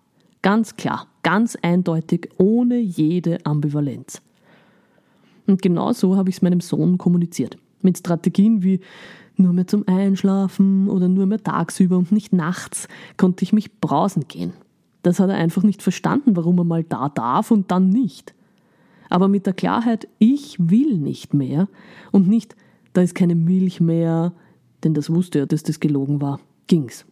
Ganz 0.40 0.76
klar, 0.76 1.06
ganz 1.22 1.58
eindeutig, 1.60 2.30
ohne 2.38 2.78
jede 2.78 3.44
Ambivalenz. 3.44 4.22
Und 5.46 5.60
genau 5.60 5.92
so 5.92 6.16
habe 6.16 6.30
ich 6.30 6.36
es 6.36 6.42
meinem 6.42 6.62
Sohn 6.62 6.96
kommuniziert. 6.96 7.58
Mit 7.82 7.98
Strategien 7.98 8.62
wie 8.62 8.80
nur 9.38 9.52
mehr 9.52 9.66
zum 9.66 9.86
Einschlafen 9.86 10.88
oder 10.88 11.08
nur 11.08 11.26
mehr 11.26 11.42
tagsüber 11.42 11.98
und 11.98 12.12
nicht 12.12 12.32
nachts 12.32 12.88
konnte 13.16 13.42
ich 13.42 13.52
mich 13.52 13.80
brausen 13.80 14.28
gehen. 14.28 14.52
Das 15.02 15.20
hat 15.20 15.30
er 15.30 15.36
einfach 15.36 15.62
nicht 15.62 15.82
verstanden, 15.82 16.36
warum 16.36 16.58
er 16.58 16.64
mal 16.64 16.84
da 16.84 17.08
darf 17.08 17.50
und 17.50 17.70
dann 17.70 17.88
nicht. 17.88 18.34
Aber 19.08 19.28
mit 19.28 19.46
der 19.46 19.52
Klarheit, 19.52 20.08
ich 20.18 20.56
will 20.58 20.98
nicht 20.98 21.32
mehr 21.32 21.68
und 22.10 22.28
nicht, 22.28 22.56
da 22.92 23.02
ist 23.02 23.14
keine 23.14 23.34
Milch 23.34 23.80
mehr, 23.80 24.32
denn 24.82 24.94
das 24.94 25.10
wusste 25.10 25.40
er, 25.40 25.46
dass 25.46 25.62
das 25.62 25.80
gelogen 25.80 26.20
war, 26.20 26.40
ging's. 26.66 27.06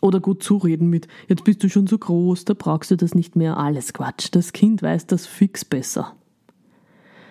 Oder 0.00 0.20
gut 0.20 0.42
zureden 0.42 0.90
mit, 0.90 1.08
jetzt 1.28 1.44
bist 1.44 1.62
du 1.64 1.68
schon 1.68 1.86
so 1.86 1.98
groß, 1.98 2.44
da 2.44 2.54
brauchst 2.54 2.90
du 2.90 2.96
das 2.96 3.14
nicht 3.14 3.34
mehr, 3.34 3.56
alles 3.56 3.92
Quatsch. 3.92 4.28
Das 4.30 4.52
Kind 4.52 4.82
weiß 4.82 5.06
das 5.06 5.26
fix 5.26 5.64
besser. 5.64 6.14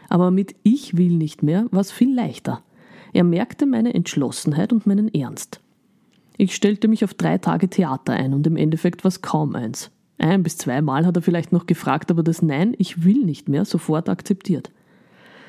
Aber 0.09 0.31
mit 0.31 0.55
ich 0.63 0.97
will 0.97 1.13
nicht 1.13 1.43
mehr 1.43 1.67
war 1.71 1.81
es 1.81 1.91
viel 1.91 2.13
leichter. 2.13 2.63
Er 3.17 3.23
merkte 3.23 3.65
meine 3.65 3.95
Entschlossenheit 3.95 4.71
und 4.71 4.85
meinen 4.85 5.11
Ernst. 5.11 5.59
Ich 6.37 6.53
stellte 6.53 6.87
mich 6.87 7.03
auf 7.03 7.15
drei 7.15 7.39
Tage 7.39 7.67
Theater 7.67 8.13
ein 8.13 8.31
und 8.31 8.45
im 8.45 8.55
Endeffekt 8.57 9.03
war 9.03 9.09
es 9.09 9.23
kaum 9.23 9.55
eins. 9.55 9.89
Ein 10.19 10.43
bis 10.43 10.59
zweimal 10.59 11.03
hat 11.03 11.15
er 11.15 11.23
vielleicht 11.23 11.51
noch 11.51 11.65
gefragt, 11.65 12.11
aber 12.11 12.21
das 12.21 12.43
Nein, 12.43 12.75
ich 12.77 13.05
will 13.05 13.25
nicht 13.25 13.49
mehr, 13.49 13.65
sofort 13.65 14.07
akzeptiert. 14.07 14.69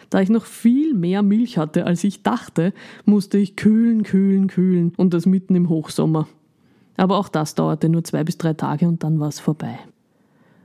Da 0.08 0.22
ich 0.22 0.30
noch 0.30 0.46
viel 0.46 0.94
mehr 0.94 1.22
Milch 1.22 1.58
hatte, 1.58 1.84
als 1.84 2.04
ich 2.04 2.22
dachte, 2.22 2.72
musste 3.04 3.36
ich 3.36 3.54
kühlen, 3.54 4.02
kühlen, 4.02 4.46
kühlen 4.46 4.94
und 4.96 5.12
das 5.12 5.26
mitten 5.26 5.54
im 5.54 5.68
Hochsommer. 5.68 6.26
Aber 6.96 7.18
auch 7.18 7.28
das 7.28 7.54
dauerte 7.54 7.90
nur 7.90 8.02
zwei 8.02 8.24
bis 8.24 8.38
drei 8.38 8.54
Tage 8.54 8.88
und 8.88 9.04
dann 9.04 9.20
war 9.20 9.28
es 9.28 9.40
vorbei. 9.40 9.78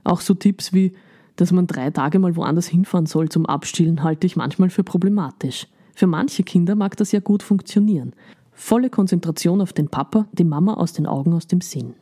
Auch 0.04 0.22
so 0.22 0.32
Tipps 0.32 0.72
wie, 0.72 0.94
dass 1.36 1.52
man 1.52 1.66
drei 1.66 1.90
Tage 1.90 2.18
mal 2.18 2.34
woanders 2.34 2.66
hinfahren 2.66 3.04
soll 3.04 3.28
zum 3.28 3.44
Abstillen, 3.44 4.02
halte 4.02 4.26
ich 4.26 4.36
manchmal 4.36 4.70
für 4.70 4.84
problematisch. 4.84 5.66
Für 5.94 6.06
manche 6.06 6.42
Kinder 6.42 6.74
mag 6.74 6.96
das 6.96 7.12
ja 7.12 7.20
gut 7.20 7.42
funktionieren. 7.42 8.14
Volle 8.52 8.90
Konzentration 8.90 9.60
auf 9.60 9.72
den 9.72 9.88
Papa, 9.88 10.26
die 10.32 10.44
Mama 10.44 10.74
aus 10.74 10.92
den 10.92 11.06
Augen, 11.06 11.32
aus 11.32 11.46
dem 11.46 11.60
Sinn. 11.60 11.94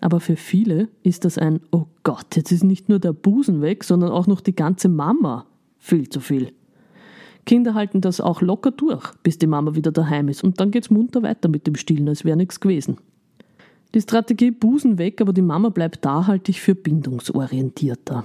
Aber 0.00 0.20
für 0.20 0.36
viele 0.36 0.88
ist 1.02 1.24
das 1.24 1.38
ein, 1.38 1.60
oh 1.72 1.86
Gott, 2.04 2.36
jetzt 2.36 2.52
ist 2.52 2.64
nicht 2.64 2.88
nur 2.88 2.98
der 2.98 3.12
Busen 3.12 3.62
weg, 3.62 3.84
sondern 3.84 4.10
auch 4.10 4.26
noch 4.26 4.40
die 4.40 4.54
ganze 4.54 4.88
Mama. 4.88 5.46
Viel 5.78 6.08
zu 6.08 6.20
viel. 6.20 6.52
Kinder 7.46 7.74
halten 7.74 8.00
das 8.00 8.20
auch 8.20 8.42
locker 8.42 8.70
durch, 8.70 9.12
bis 9.22 9.38
die 9.38 9.46
Mama 9.46 9.74
wieder 9.74 9.90
daheim 9.90 10.28
ist 10.28 10.44
und 10.44 10.60
dann 10.60 10.70
geht's 10.70 10.90
munter 10.90 11.22
weiter 11.22 11.48
mit 11.48 11.66
dem 11.66 11.74
Stillen, 11.76 12.08
als 12.08 12.24
wäre 12.24 12.36
nichts 12.36 12.60
gewesen. 12.60 12.98
Die 13.94 14.02
Strategie 14.02 14.50
Busen 14.50 14.98
weg, 14.98 15.20
aber 15.22 15.32
die 15.32 15.42
Mama 15.42 15.70
bleibt 15.70 16.04
da, 16.04 16.26
halte 16.26 16.50
ich 16.50 16.60
für 16.60 16.74
bindungsorientierter. 16.74 18.24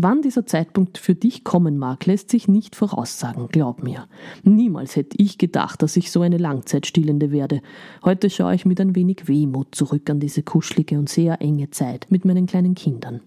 Wann 0.00 0.22
dieser 0.22 0.46
Zeitpunkt 0.46 0.96
für 0.96 1.16
dich 1.16 1.42
kommen 1.42 1.76
mag, 1.76 2.06
lässt 2.06 2.30
sich 2.30 2.46
nicht 2.46 2.76
voraussagen, 2.76 3.48
glaub 3.48 3.82
mir. 3.82 4.06
Niemals 4.44 4.94
hätte 4.94 5.20
ich 5.20 5.38
gedacht, 5.38 5.82
dass 5.82 5.96
ich 5.96 6.12
so 6.12 6.20
eine 6.20 6.38
Langzeitstillende 6.38 7.32
werde. 7.32 7.62
Heute 8.04 8.30
schaue 8.30 8.54
ich 8.54 8.64
mit 8.64 8.80
ein 8.80 8.94
wenig 8.94 9.26
Wehmut 9.26 9.74
zurück 9.74 10.08
an 10.08 10.20
diese 10.20 10.44
kuschelige 10.44 11.00
und 11.00 11.08
sehr 11.08 11.42
enge 11.42 11.70
Zeit 11.70 12.06
mit 12.10 12.24
meinen 12.24 12.46
kleinen 12.46 12.76
Kindern. 12.76 13.22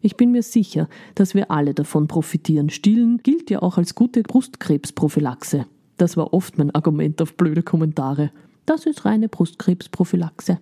Ich 0.00 0.16
bin 0.16 0.32
mir 0.32 0.42
sicher, 0.42 0.88
dass 1.14 1.36
wir 1.36 1.52
alle 1.52 1.72
davon 1.72 2.08
profitieren. 2.08 2.68
Stillen 2.68 3.18
gilt 3.18 3.48
ja 3.48 3.62
auch 3.62 3.78
als 3.78 3.94
gute 3.94 4.24
Brustkrebsprophylaxe. 4.24 5.66
Das 5.98 6.16
war 6.16 6.34
oft 6.34 6.58
mein 6.58 6.74
Argument 6.74 7.22
auf 7.22 7.36
blöde 7.36 7.62
Kommentare. 7.62 8.32
Das 8.66 8.86
ist 8.86 9.04
reine 9.04 9.28
Brustkrebsprophylaxe. 9.28 10.58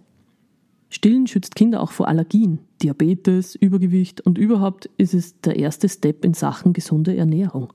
Stillen 0.91 1.29
schützt 1.29 1.55
Kinder 1.55 1.81
auch 1.81 1.93
vor 1.93 2.09
Allergien, 2.09 2.59
Diabetes, 2.83 3.55
Übergewicht 3.55 4.21
und 4.21 4.39
überhaupt 4.39 4.91
ist 4.97 5.15
es 5.15 5.41
der 5.41 5.57
erste 5.57 5.89
Step 5.89 6.25
in 6.25 6.35
Sachen 6.35 6.73
gesunde 6.73 7.17
Ernährung. 7.17 7.73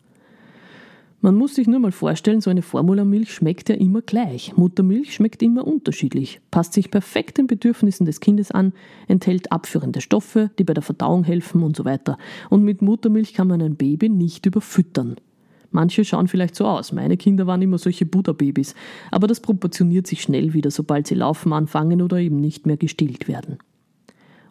Man 1.21 1.35
muss 1.35 1.55
sich 1.55 1.65
nur 1.65 1.79
mal 1.79 1.93
vorstellen, 1.93 2.41
so 2.41 2.51
eine 2.51 2.61
Formulamilch 2.61 3.33
schmeckt 3.33 3.69
ja 3.69 3.75
immer 3.75 4.01
gleich. 4.03 4.55
Muttermilch 4.57 5.15
schmeckt 5.15 5.41
immer 5.41 5.65
unterschiedlich, 5.65 6.39
passt 6.51 6.73
sich 6.73 6.91
perfekt 6.91 7.39
den 7.39 7.47
Bedürfnissen 7.47 8.05
des 8.05 8.19
Kindes 8.19 8.51
an, 8.51 8.73
enthält 9.07 9.51
abführende 9.51 10.01
Stoffe, 10.01 10.51
die 10.59 10.63
bei 10.65 10.75
der 10.75 10.83
Verdauung 10.83 11.23
helfen 11.23 11.63
und 11.63 11.75
so 11.75 11.83
weiter. 11.83 12.19
Und 12.51 12.63
mit 12.63 12.83
Muttermilch 12.83 13.33
kann 13.33 13.47
man 13.47 13.61
ein 13.61 13.75
Baby 13.75 14.09
nicht 14.09 14.45
überfüttern. 14.45 15.15
Manche 15.75 16.05
schauen 16.05 16.29
vielleicht 16.29 16.55
so 16.55 16.65
aus. 16.65 16.93
Meine 16.93 17.17
Kinder 17.17 17.47
waren 17.47 17.61
immer 17.61 17.77
solche 17.77 18.05
Buddha-Babys. 18.05 18.75
Aber 19.11 19.27
das 19.27 19.41
proportioniert 19.41 20.07
sich 20.07 20.21
schnell 20.21 20.53
wieder, 20.53 20.71
sobald 20.71 21.05
sie 21.05 21.15
laufen 21.15 21.51
anfangen 21.51 22.01
oder 22.01 22.17
eben 22.17 22.37
nicht 22.37 22.65
mehr 22.65 22.77
gestillt 22.77 23.27
werden. 23.27 23.57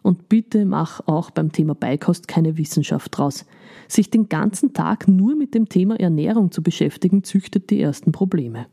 Und 0.03 0.29
bitte 0.29 0.65
mach 0.65 1.01
auch 1.07 1.31
beim 1.31 1.51
Thema 1.51 1.73
Beikost 1.73 2.27
keine 2.27 2.59
Wissenschaft 2.59 3.17
draus. 3.17 3.47
Sich 3.87 4.11
den 4.11 4.29
ganzen 4.29 4.73
Tag 4.73 5.07
nur 5.07 5.35
mit 5.35 5.55
dem 5.55 5.67
Thema 5.67 5.99
Ernährung 5.99 6.51
zu 6.51 6.61
beschäftigen, 6.61 7.23
züchtet 7.23 7.71
die 7.71 7.81
ersten 7.81 8.11
Probleme. 8.11 8.67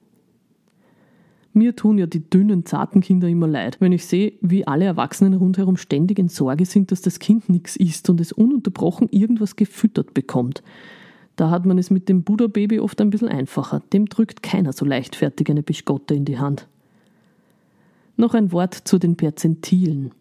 Mir 1.55 1.75
tun 1.75 1.97
ja 1.97 2.05
die 2.05 2.29
dünnen, 2.29 2.67
zarten 2.67 3.01
Kinder 3.01 3.29
immer 3.29 3.49
leid, 3.49 3.79
wenn 3.81 3.93
ich 3.93 4.05
sehe, 4.05 4.35
wie 4.43 4.67
alle 4.67 4.85
Erwachsenen 4.85 5.33
rundherum 5.33 5.79
ständig 5.79 6.19
in 6.19 6.29
Sorge 6.29 6.67
sind, 6.67 6.93
dass 6.93 7.01
das 7.01 7.19
Kind 7.19 7.49
nichts 7.49 7.77
isst 7.77 8.11
und 8.11 8.21
es 8.21 8.33
ununterbrochen 8.33 9.09
irgendwas 9.11 9.57
gefüttert 9.57 10.13
bekommt. 10.13 10.63
Da 11.43 11.51
hat 11.51 11.67
man 11.67 11.77
es 11.77 11.91
mit 11.91 12.09
dem 12.09 12.23
Buddha-Baby 12.23 12.79
oft 12.79 13.01
ein 13.01 13.11
bisschen 13.11 13.27
einfacher. 13.27 13.83
Dem 13.93 14.07
drückt 14.07 14.45
keiner 14.45 14.73
so 14.73 14.85
leichtfertig 14.85 15.51
eine 15.51 15.65
Bischkotte 15.65 16.15
in 16.15 16.25
die 16.25 16.39
Hand. 16.39 16.69
Noch 18.17 18.35
ein 18.35 18.53
Wort 18.53 18.75
zu 18.75 18.97
den 18.97 19.17
Perzentilen. 19.17 20.13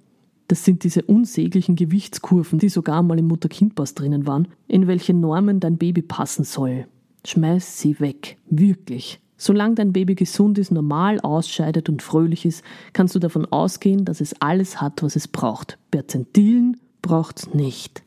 Das 0.47 0.65
sind 0.65 0.84
diese 0.84 1.03
unsäglichen 1.03 1.75
Gewichtskurven, 1.75 2.57
die 2.57 2.69
sogar 2.69 3.03
mal 3.03 3.19
im 3.19 3.27
Mutter-Kind-Pass 3.27 3.93
drinnen 3.93 4.25
waren, 4.25 4.47
in 4.67 4.88
welche 4.88 5.13
Normen 5.13 5.60
dein 5.60 5.77
Baby 5.77 6.01
passen 6.01 6.43
soll. 6.43 6.88
Schmeiß 7.23 7.79
sie 7.79 7.99
weg. 7.99 8.38
Wirklich. 8.49 9.19
Solange 9.38 9.75
dein 9.75 9.93
Baby 9.93 10.15
gesund 10.15 10.57
ist, 10.57 10.71
normal 10.71 11.19
ausscheidet 11.19 11.88
und 11.88 12.01
fröhlich 12.01 12.47
ist, 12.47 12.63
kannst 12.93 13.13
du 13.13 13.19
davon 13.19 13.45
ausgehen, 13.45 14.05
dass 14.05 14.21
es 14.21 14.41
alles 14.41 14.81
hat, 14.81 15.03
was 15.03 15.15
es 15.15 15.27
braucht. 15.27 15.77
Perzentilen 15.91 16.77
braucht's 17.03 17.53
nicht. 17.53 18.01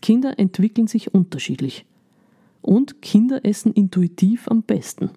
Kinder 0.00 0.38
entwickeln 0.38 0.86
sich 0.86 1.12
unterschiedlich. 1.12 1.84
Und 2.62 3.02
Kinder 3.02 3.44
essen 3.44 3.72
intuitiv 3.72 4.48
am 4.48 4.62
besten. 4.62 5.10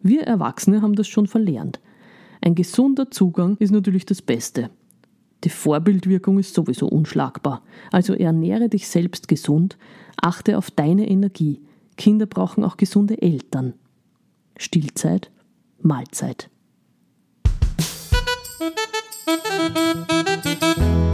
Wir 0.00 0.22
Erwachsene 0.22 0.82
haben 0.82 0.94
das 0.94 1.08
schon 1.08 1.26
verlernt. 1.26 1.80
Ein 2.40 2.54
gesunder 2.54 3.10
Zugang 3.10 3.56
ist 3.58 3.72
natürlich 3.72 4.06
das 4.06 4.22
Beste. 4.22 4.70
Die 5.44 5.48
Vorbildwirkung 5.48 6.38
ist 6.38 6.54
sowieso 6.54 6.86
unschlagbar. 6.88 7.62
Also 7.92 8.14
ernähre 8.14 8.68
dich 8.68 8.88
selbst 8.88 9.28
gesund, 9.28 9.76
achte 10.20 10.58
auf 10.58 10.70
deine 10.70 11.08
Energie. 11.08 11.60
Kinder 11.96 12.26
brauchen 12.26 12.64
auch 12.64 12.76
gesunde 12.76 13.20
Eltern. 13.20 13.74
Stillzeit, 14.58 15.30
Mahlzeit. 15.80 16.50
Musik 19.28 21.05